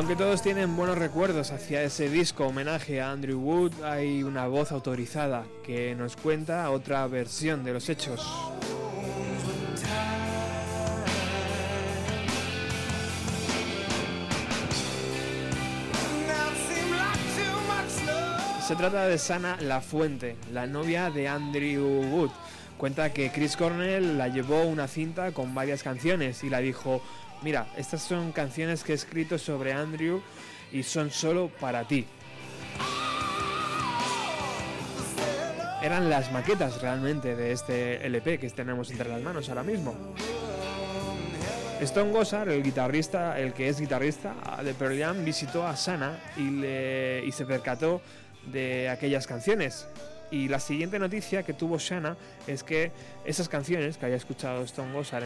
[0.00, 4.72] Aunque todos tienen buenos recuerdos hacia ese disco homenaje a Andrew Wood, hay una voz
[4.72, 8.26] autorizada que nos cuenta otra versión de los hechos.
[18.66, 22.30] Se trata de Sana La Fuente, la novia de Andrew Wood.
[22.78, 27.02] Cuenta que Chris Cornell la llevó una cinta con varias canciones y la dijo,
[27.42, 30.20] mira, estas son canciones que he escrito sobre Andrew
[30.72, 32.06] y son solo para ti.
[35.82, 39.94] Eran las maquetas realmente de este LP que tenemos entre las manos ahora mismo.
[41.80, 46.50] Stone Gossard, el guitarrista, el que es guitarrista de Pearl Jam, visitó a Sana y,
[46.50, 48.02] le- y se percató
[48.52, 49.86] de aquellas canciones.
[50.30, 52.92] Y la siguiente noticia que tuvo Shana es que
[53.24, 55.24] esas canciones que había escuchado Stone Gossard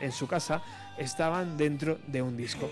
[0.00, 0.62] en su casa
[0.98, 2.68] estaban dentro de un disco.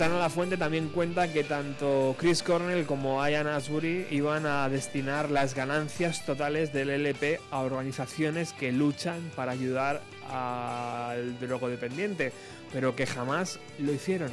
[0.00, 5.30] Sana La Fuente también cuenta que tanto Chris Cornell como Ian Asbury iban a destinar
[5.30, 10.00] las ganancias totales del LP a organizaciones que luchan para ayudar
[10.32, 12.32] al drogodependiente,
[12.72, 14.30] pero que jamás lo hicieron.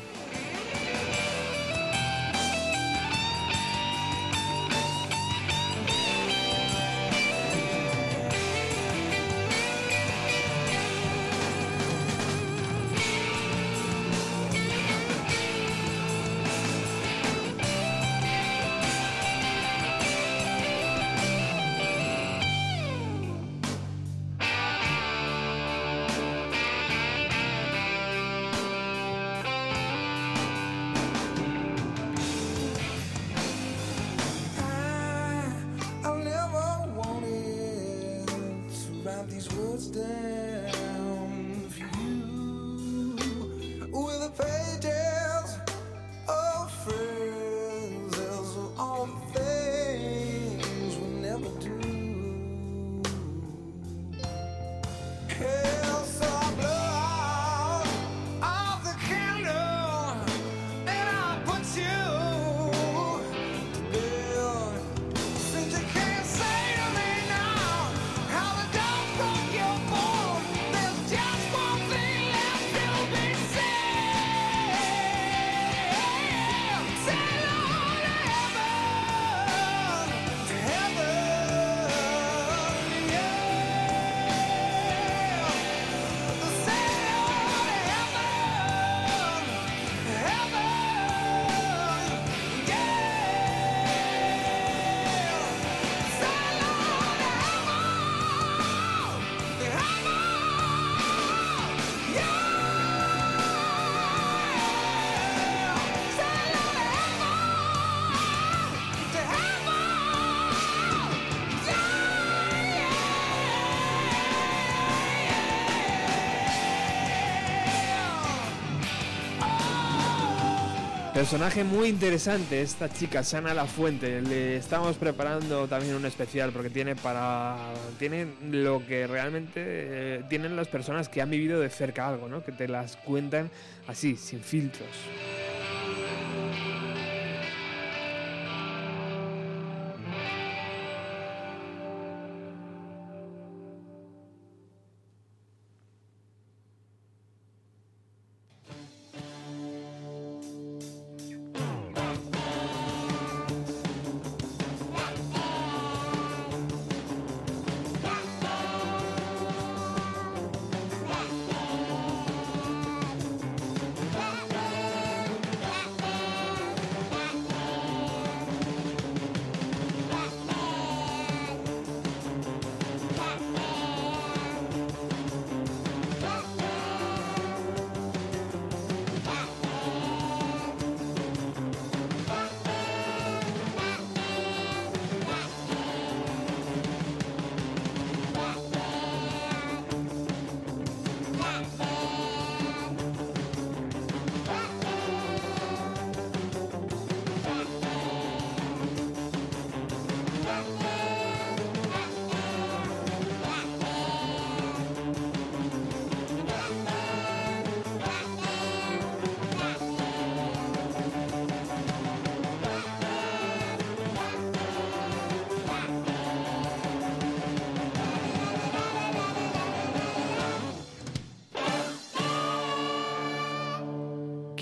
[121.17, 124.21] Personaje muy interesante esta chica, Sana La Fuente.
[124.21, 127.57] Le estamos preparando también un especial porque tiene para
[127.97, 132.43] tiene lo que realmente eh, tienen las personas que han vivido de cerca algo, ¿no?
[132.43, 133.49] Que te las cuentan
[133.87, 134.89] así, sin filtros.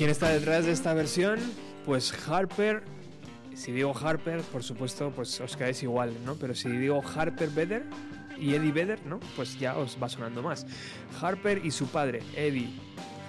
[0.05, 1.39] ¿Quién está detrás de esta versión?
[1.83, 2.83] Pues Harper.
[3.55, 6.35] Si digo Harper, por supuesto, pues os quedáis igual, ¿no?
[6.35, 7.85] Pero si digo Harper Vedder
[8.37, 9.19] y Eddie Vedder, ¿no?
[9.35, 10.67] Pues ya os va sonando más.
[11.19, 12.69] Harper y su padre, Eddie.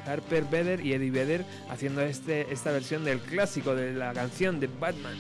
[0.06, 4.66] Harper Vedder y Eddie Vedder haciendo este, esta versión del clásico de la canción de
[4.66, 5.16] Batman.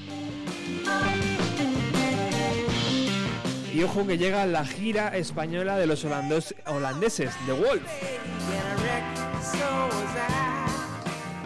[3.72, 7.82] Y ojo que llega la gira española de los holandeses, The Wolf.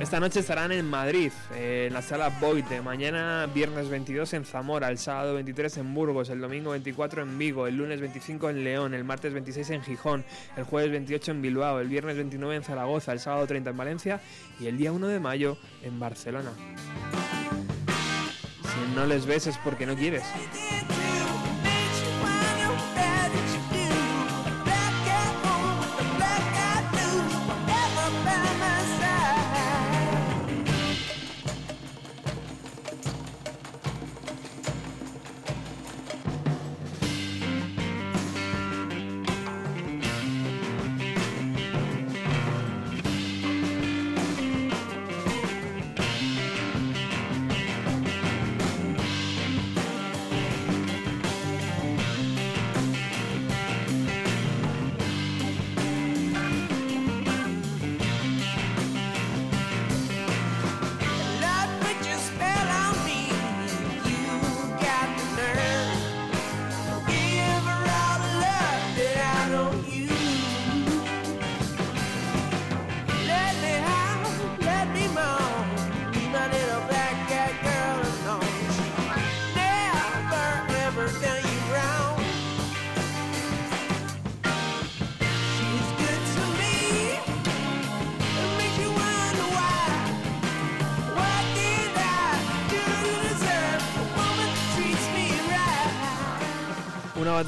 [0.01, 2.81] Esta noche estarán en Madrid, en la sala Boite.
[2.81, 7.66] Mañana, viernes 22 en Zamora, el sábado 23 en Burgos, el domingo 24 en Vigo,
[7.66, 10.24] el lunes 25 en León, el martes 26 en Gijón,
[10.56, 14.20] el jueves 28 en Bilbao, el viernes 29 en Zaragoza, el sábado 30 en Valencia.
[14.59, 16.52] Y el día 1 de mayo en Barcelona.
[18.62, 20.24] Si no les ves es porque no quieres.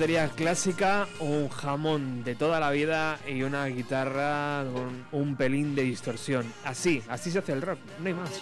[0.02, 5.82] Batería clásica, un jamón de toda la vida y una guitarra con un pelín de
[5.82, 6.44] distorsión.
[6.64, 8.40] Así, así se hace el rock, no hay más.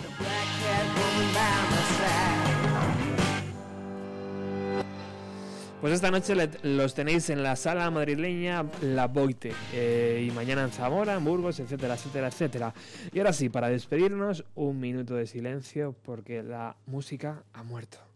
[5.82, 10.70] Pues esta noche los tenéis en la sala madrileña La Boite eh, y mañana en
[10.70, 12.74] Zamora, en Burgos, etcétera, etcétera, etcétera.
[13.12, 18.09] Y ahora sí, para despedirnos, un minuto de silencio porque la música ha muerto.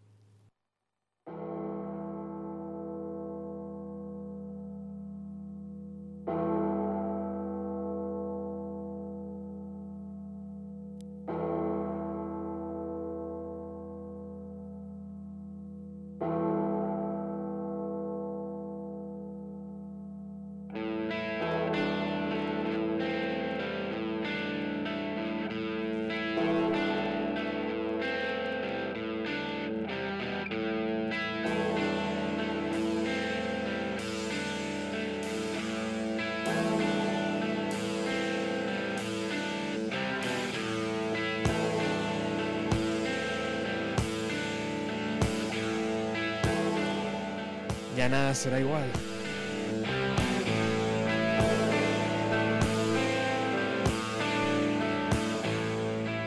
[48.04, 48.84] Ya nada será igual.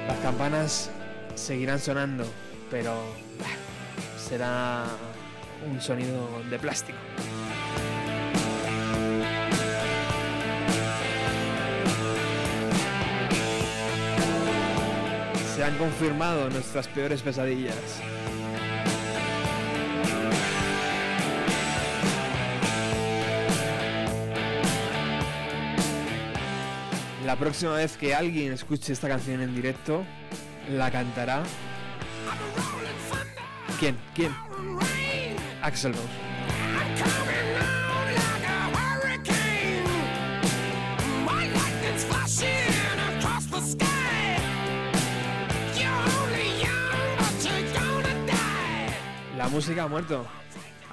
[0.07, 0.89] Las campanas
[1.35, 2.25] seguirán sonando,
[2.71, 2.95] pero
[4.17, 4.85] será
[5.69, 6.97] un sonido de plástico.
[15.55, 18.01] Se han confirmado nuestras peores pesadillas.
[27.27, 30.05] La próxima vez que alguien escuche esta canción en directo,
[30.71, 31.43] la cantará.
[33.77, 33.97] ¿Quién?
[34.15, 34.33] ¿Quién?
[35.61, 35.93] Axel.
[49.35, 50.25] La música ha muerto.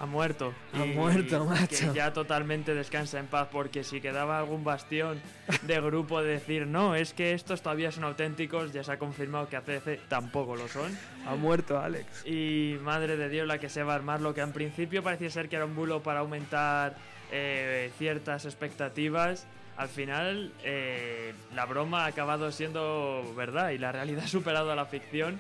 [0.05, 0.53] Ha muerto.
[0.75, 1.67] Ha Y muerto, macho.
[1.91, 5.19] Que ya totalmente descansa en paz, porque si quedaba algún bastión
[5.63, 9.49] de grupo de decir, no, es que estos todavía son auténticos, ya se ha confirmado
[9.49, 10.95] que ACDC tampoco lo son.
[11.27, 12.27] Ha muerto, Alex.
[12.27, 15.31] Y madre de Dios, la que se va a armar lo que en principio parecía
[15.31, 16.97] ser que era un bulo para aumentar
[17.33, 19.47] eh, ciertas expectativas.
[19.79, 24.77] Al final, eh, la broma ha acabado siendo verdad y la realidad ha superado a
[24.77, 25.39] la ficción.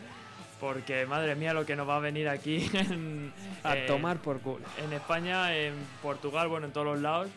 [0.64, 3.30] Porque madre mía, lo que nos va a venir aquí en,
[3.62, 4.64] A eh, tomar por culo.
[4.82, 7.28] en España, en Portugal, bueno, en todos los lados.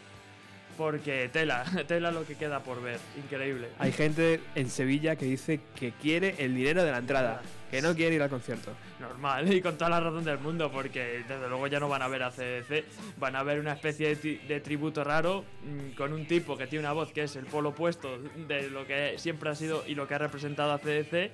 [0.78, 3.00] Porque tela, tela lo que queda por ver.
[3.18, 3.68] Increíble.
[3.80, 7.94] Hay gente en Sevilla que dice que quiere el dinero de la entrada, que no
[7.96, 8.72] quiere ir al concierto.
[9.02, 12.08] Normal, y con toda la razón del mundo, porque desde luego ya no van a
[12.08, 12.86] ver a CDC,
[13.20, 16.68] van a ver una especie de, tri- de tributo raro mm, con un tipo que
[16.68, 19.96] tiene una voz que es el polo opuesto de lo que siempre ha sido y
[19.96, 21.32] lo que ha representado a CDC.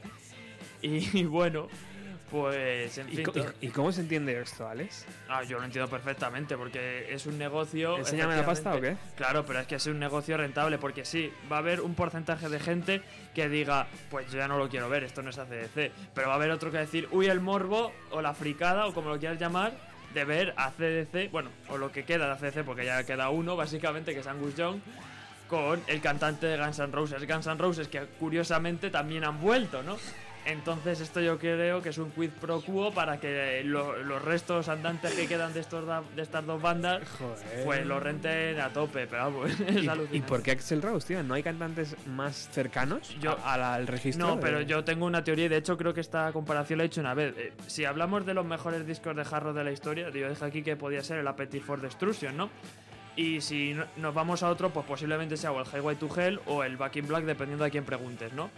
[0.83, 1.67] Y, y bueno,
[2.29, 3.25] pues en ¿Y, fin.
[3.25, 5.05] co- to- y- y cómo se entiende esto, Alex?
[5.29, 7.97] Ah, yo lo entiendo perfectamente, porque es un negocio.
[7.97, 8.95] ¿Enséñame la pasta o qué?
[9.15, 12.49] Claro, pero es que es un negocio rentable, porque sí, va a haber un porcentaje
[12.49, 13.01] de gente
[13.35, 15.91] que diga, pues yo ya no lo quiero ver, esto no es ACDC.
[16.13, 19.09] Pero va a haber otro que decir, uy, el morbo, o la fricada, o como
[19.09, 19.73] lo quieras llamar,
[20.13, 23.55] de ver a CDC, bueno, o lo que queda de ACDC, porque ya queda uno,
[23.55, 24.79] básicamente, que es Angus Young,
[25.47, 27.27] con el cantante de Guns N' Roses.
[27.27, 29.97] Guns N' Roses, que curiosamente también han vuelto, ¿no?
[30.45, 34.67] Entonces esto yo creo que es un quid pro quo para que lo- los restos
[34.67, 37.01] andantes que quedan de, estos da- de estas dos bandas
[37.63, 40.17] pues lo renten a tope, pero vamos, es ¿Y, alucinante.
[40.17, 41.23] y por qué Axel Rose, tío?
[41.23, 44.27] ¿No hay cantantes más cercanos Yo- a- al, al registro?
[44.27, 46.83] No, de- pero yo tengo una teoría y de hecho creo que esta comparación la
[46.83, 47.33] he hecho una vez.
[47.37, 50.43] Eh, si hablamos de los mejores discos de hard rock de la historia, yo dije
[50.45, 52.49] aquí que podía ser el Appetite for Destruction, ¿no?
[53.15, 56.41] Y si no- nos vamos a otro, pues posiblemente sea o el Highway to Hell
[56.47, 58.49] o el Back in Black, dependiendo de quién preguntes, ¿no?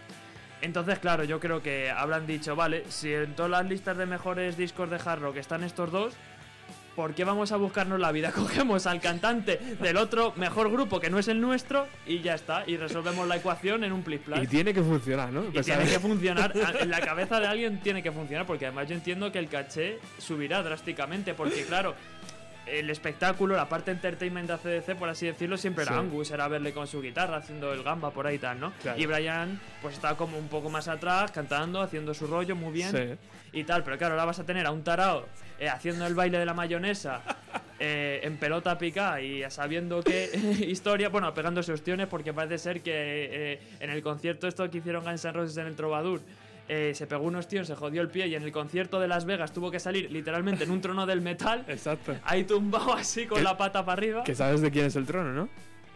[0.62, 4.56] Entonces, claro, yo creo que habrán dicho, vale, si en todas las listas de mejores
[4.56, 6.14] discos de hard rock están estos dos,
[6.96, 8.32] ¿por qué vamos a buscarnos la vida?
[8.34, 12.64] Cogemos al cantante del otro mejor grupo que no es el nuestro y ya está,
[12.66, 14.42] y resolvemos la ecuación en un plis plas.
[14.42, 15.44] Y tiene que funcionar, ¿no?
[15.44, 15.92] Y Pues, tiene a ver.
[15.92, 19.38] que funcionar, en la cabeza de alguien tiene que funcionar, porque además yo entiendo que
[19.38, 21.94] el caché subirá drásticamente, porque claro,
[22.66, 25.98] el espectáculo, la parte entertainment de ACDC, por así decirlo, siempre era Sí.
[26.00, 28.72] Angus, era verle con su guitarra haciendo el gamba por ahí y tal, ¿no?
[28.82, 28.98] Claro.
[29.00, 32.90] Y Brian, pues estaba como un poco más atrás, cantando, haciendo su rollo muy bien
[32.90, 33.58] Sí.
[33.60, 35.26] y tal, pero claro, ahora vas a tener a un tarao
[35.58, 37.22] eh, haciendo el baile de la mayonesa.
[37.78, 40.30] eh, en pelota pica y sabiendo qué
[40.66, 45.04] historia, bueno, pegándose ostiones porque parece ser que eh, en el concierto esto que hicieron
[45.04, 46.20] Guns N' Roses en el Trovador
[46.68, 49.24] eh, se pegó un ostión, se jodió el pie y en el concierto de Las
[49.24, 51.64] Vegas tuvo que salir literalmente en un trono del metal.
[51.68, 52.16] Exacto.
[52.24, 54.24] Ahí tumbado así con la pata para arriba.
[54.24, 55.48] Que sabes de quién es el trono, ¿no?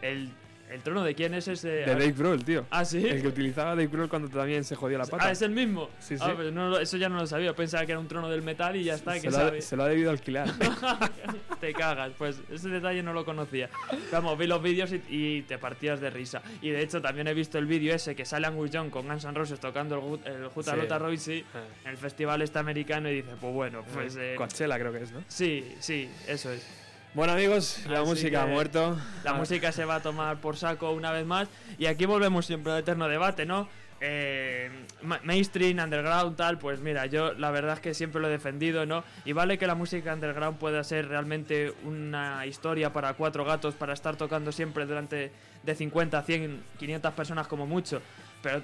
[0.02, 0.30] El,
[0.70, 1.68] el trono de quién es ese.
[1.68, 2.66] De Dave Grohl, tío.
[2.70, 3.04] Ah, sí.
[3.06, 5.24] El que utilizaba Dave Grohl cuando también se jodió la pata.
[5.26, 5.88] Ah, es el mismo.
[5.98, 6.24] Sí, sí.
[6.26, 7.54] Ah, pues no, eso ya no lo sabía.
[7.54, 9.14] Pensaba que era un trono del metal y ya está.
[9.14, 9.58] se, que lo sabe.
[9.58, 10.48] ha, se lo ha debido alquilar.
[11.60, 13.68] te cagas, pues ese detalle no lo conocía.
[14.12, 16.42] Vamos, vi los vídeos y, y te partías de risa.
[16.62, 19.24] Y de hecho también he visto el vídeo ese que sale Angus Young con Guns
[19.24, 21.02] N' Roses tocando el, el Jutalota Sí.
[21.02, 21.38] Royce
[21.84, 24.16] en el festival este americano y dice, pues bueno, pues...
[24.16, 25.22] eh, Coachella creo que es, ¿no?
[25.28, 26.66] sí, sí, eso es.
[27.12, 28.96] Bueno amigos, la Así música ha muerto.
[29.24, 31.48] La música se va a tomar por saco una vez más.
[31.78, 33.68] Y aquí volvemos siempre al eterno debate, ¿no?
[34.02, 34.70] Eh,
[35.02, 38.86] ma- mainstream, underground, tal, pues mira, yo la verdad es que siempre lo he defendido,
[38.86, 39.04] ¿no?
[39.24, 43.92] Y vale que la música underground pueda ser realmente una historia para cuatro gatos, para
[43.92, 45.32] estar tocando siempre delante
[45.64, 48.00] de 50, 100, 500 personas como mucho.
[48.42, 48.62] Pero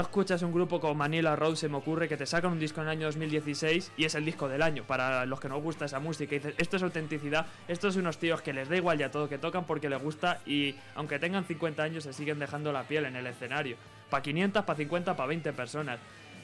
[0.00, 2.86] escuchas un grupo como Manila Road, se me ocurre que te sacan un disco en
[2.86, 6.00] el año 2016 y es el disco del año para los que nos gusta esa
[6.00, 6.34] música.
[6.34, 9.28] Y dices, esto es autenticidad, estos son unos tíos que les da igual ya todo
[9.28, 13.04] que tocan porque les gusta y aunque tengan 50 años se siguen dejando la piel
[13.06, 13.76] en el escenario.
[14.10, 15.98] Para 500, para 50, para 20 personas.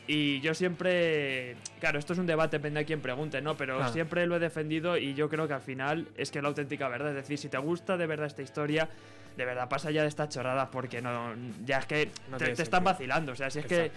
[0.06, 3.56] Y yo siempre, claro, esto es un debate, depende de quién pregunte, ¿no?
[3.56, 6.48] Pero siempre lo he defendido y yo creo que al final es que es la
[6.48, 7.10] auténtica verdad.
[7.10, 8.88] Es decir, si te gusta de verdad esta historia,
[9.36, 11.34] de verdad pasa ya de estas chorradas porque no,
[11.64, 13.32] ya es que No te, te están vacilando.
[13.32, 13.92] O sea, si es que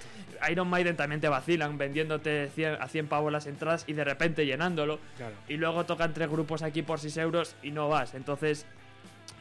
[0.50, 4.46] Iron Maiden también te vacilan vendiéndote 100 a 100 pavos las entradas y de repente
[4.46, 5.00] llenándolo.
[5.18, 5.36] Claro.
[5.48, 8.14] Y luego tocan tres grupos aquí por 6 euros y no vas.
[8.14, 8.66] Entonces,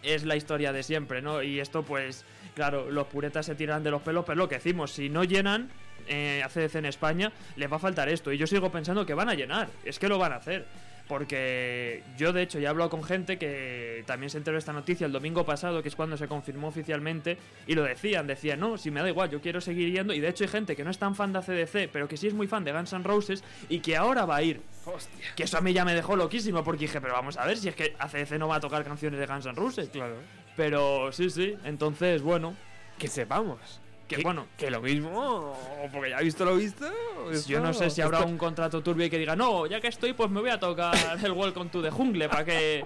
[0.03, 1.43] es la historia de siempre, ¿no?
[1.43, 2.25] Y esto, pues,
[2.55, 5.71] claro, los puretas se tiran de los pelos, pero lo que decimos, si no llenan
[6.09, 8.33] eh, ACDC en España, les va a faltar esto.
[8.33, 10.67] Y yo sigo pensando que van a llenar, es que lo van a hacer.
[11.09, 14.73] Porque yo, de hecho, ya he hablado con gente que también se enteró de esta
[14.73, 17.37] noticia el domingo pasado, que es cuando se confirmó oficialmente,
[17.67, 20.15] y lo decían, decían, no, si me da igual, yo quiero seguir yendo.
[20.15, 22.29] Y de hecho hay gente que no es tan fan de ACDC, pero que sí
[22.29, 24.63] es muy fan de Guns N' Roses y que ahora va a ir.
[24.87, 25.27] Hostia.
[25.37, 27.69] Que eso a mí ya me dejó loquísimo porque dije, pero vamos a ver si
[27.69, 29.91] es que ACDC no va a tocar canciones de Guns N' Roses.
[29.91, 30.17] Claro.
[30.57, 32.57] Pero sí, sí, entonces, bueno.
[32.99, 33.81] Que sepamos.
[34.09, 34.47] Que bueno.
[34.59, 35.57] Que lo mismo,
[35.93, 36.85] porque ya he visto lo visto.
[37.47, 39.89] Yo no sé si habrá esto- un contrato turbio y que diga, no, ya que
[39.89, 40.95] estoy, pues me voy a tocar
[41.25, 42.85] el Welcome to the Jungle para que.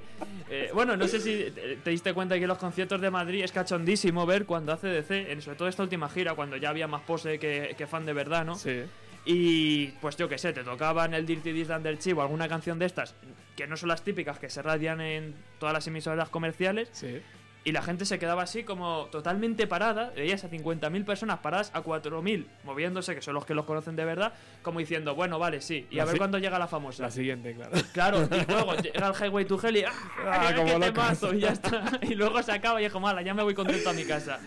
[0.48, 3.50] eh, bueno, no sé si te te diste cuenta que los conciertos de Madrid es
[3.52, 7.02] cachondísimo ver cuando hace DC, en, sobre todo esta última gira, cuando ya había más
[7.02, 8.54] pose que, que fan de verdad, ¿no?
[8.54, 8.82] Sí.
[9.24, 12.78] Y pues yo que sé, te tocaban el Dirty This de Underchief o alguna canción
[12.78, 13.14] de estas,
[13.56, 16.88] que no son las típicas que se radian en todas las emisoras comerciales.
[16.92, 17.20] Sí.
[17.64, 21.82] Y la gente se quedaba así como totalmente parada, veías a 50.000 personas paradas a
[21.82, 24.32] 4.000 moviéndose, que son los que los conocen de verdad,
[24.62, 27.02] como diciendo, bueno, vale, sí, y La a ver si- cuándo llega la famosa.
[27.02, 27.72] La siguiente, claro.
[27.92, 29.92] Claro, y luego llega el Highway to Hell y ¡ah!
[30.24, 30.86] Ah, como locos.
[30.86, 31.34] temazo!
[31.34, 31.98] Y ya está.
[32.02, 34.38] Y luego se acaba y es como, "Hala, ya me voy contento a mi casa.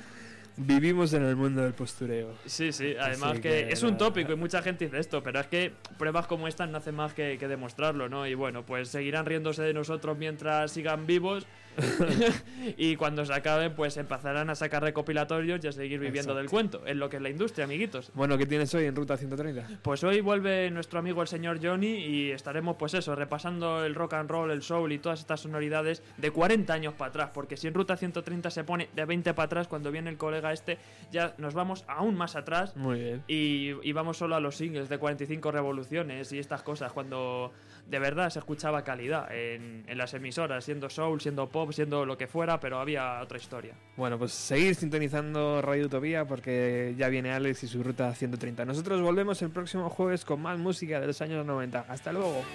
[0.57, 2.35] Vivimos en el mundo del postureo.
[2.45, 5.39] Sí, sí, además Así que, que es un tópico y mucha gente dice esto, pero
[5.39, 8.27] es que pruebas como estas no hacen más que, que demostrarlo, ¿no?
[8.27, 11.47] Y bueno, pues seguirán riéndose de nosotros mientras sigan vivos
[12.77, 16.37] y cuando se acaben pues empezarán a sacar recopilatorios y a seguir viviendo Exacto.
[16.37, 18.11] del cuento, en lo que es la industria, amiguitos.
[18.13, 19.79] Bueno, ¿qué tienes hoy en Ruta 130?
[19.81, 24.13] Pues hoy vuelve nuestro amigo el señor Johnny y estaremos pues eso, repasando el rock
[24.13, 27.67] and roll, el soul y todas estas sonoridades de 40 años para atrás, porque si
[27.67, 30.77] en Ruta 130 se pone de 20 para atrás, cuando viene el colega este,
[31.11, 33.23] ya nos vamos aún más atrás Muy bien.
[33.27, 37.51] y, y vamos solo a los singles de 45 revoluciones y estas cosas, cuando
[37.91, 42.25] de verdad se escuchaba calidad en, las emisoras, siendo soul, siendo pop, siendo lo que
[42.25, 43.75] fuera, pero había otra historia.
[43.97, 48.63] Bueno, pues seguir sintonizando Radio Utopía porque ya viene Alex y su Ruta 130.
[48.63, 51.85] Nosotros volvemos el próximo jueves con más música de los años 90.
[51.89, 52.45] Hasta luego.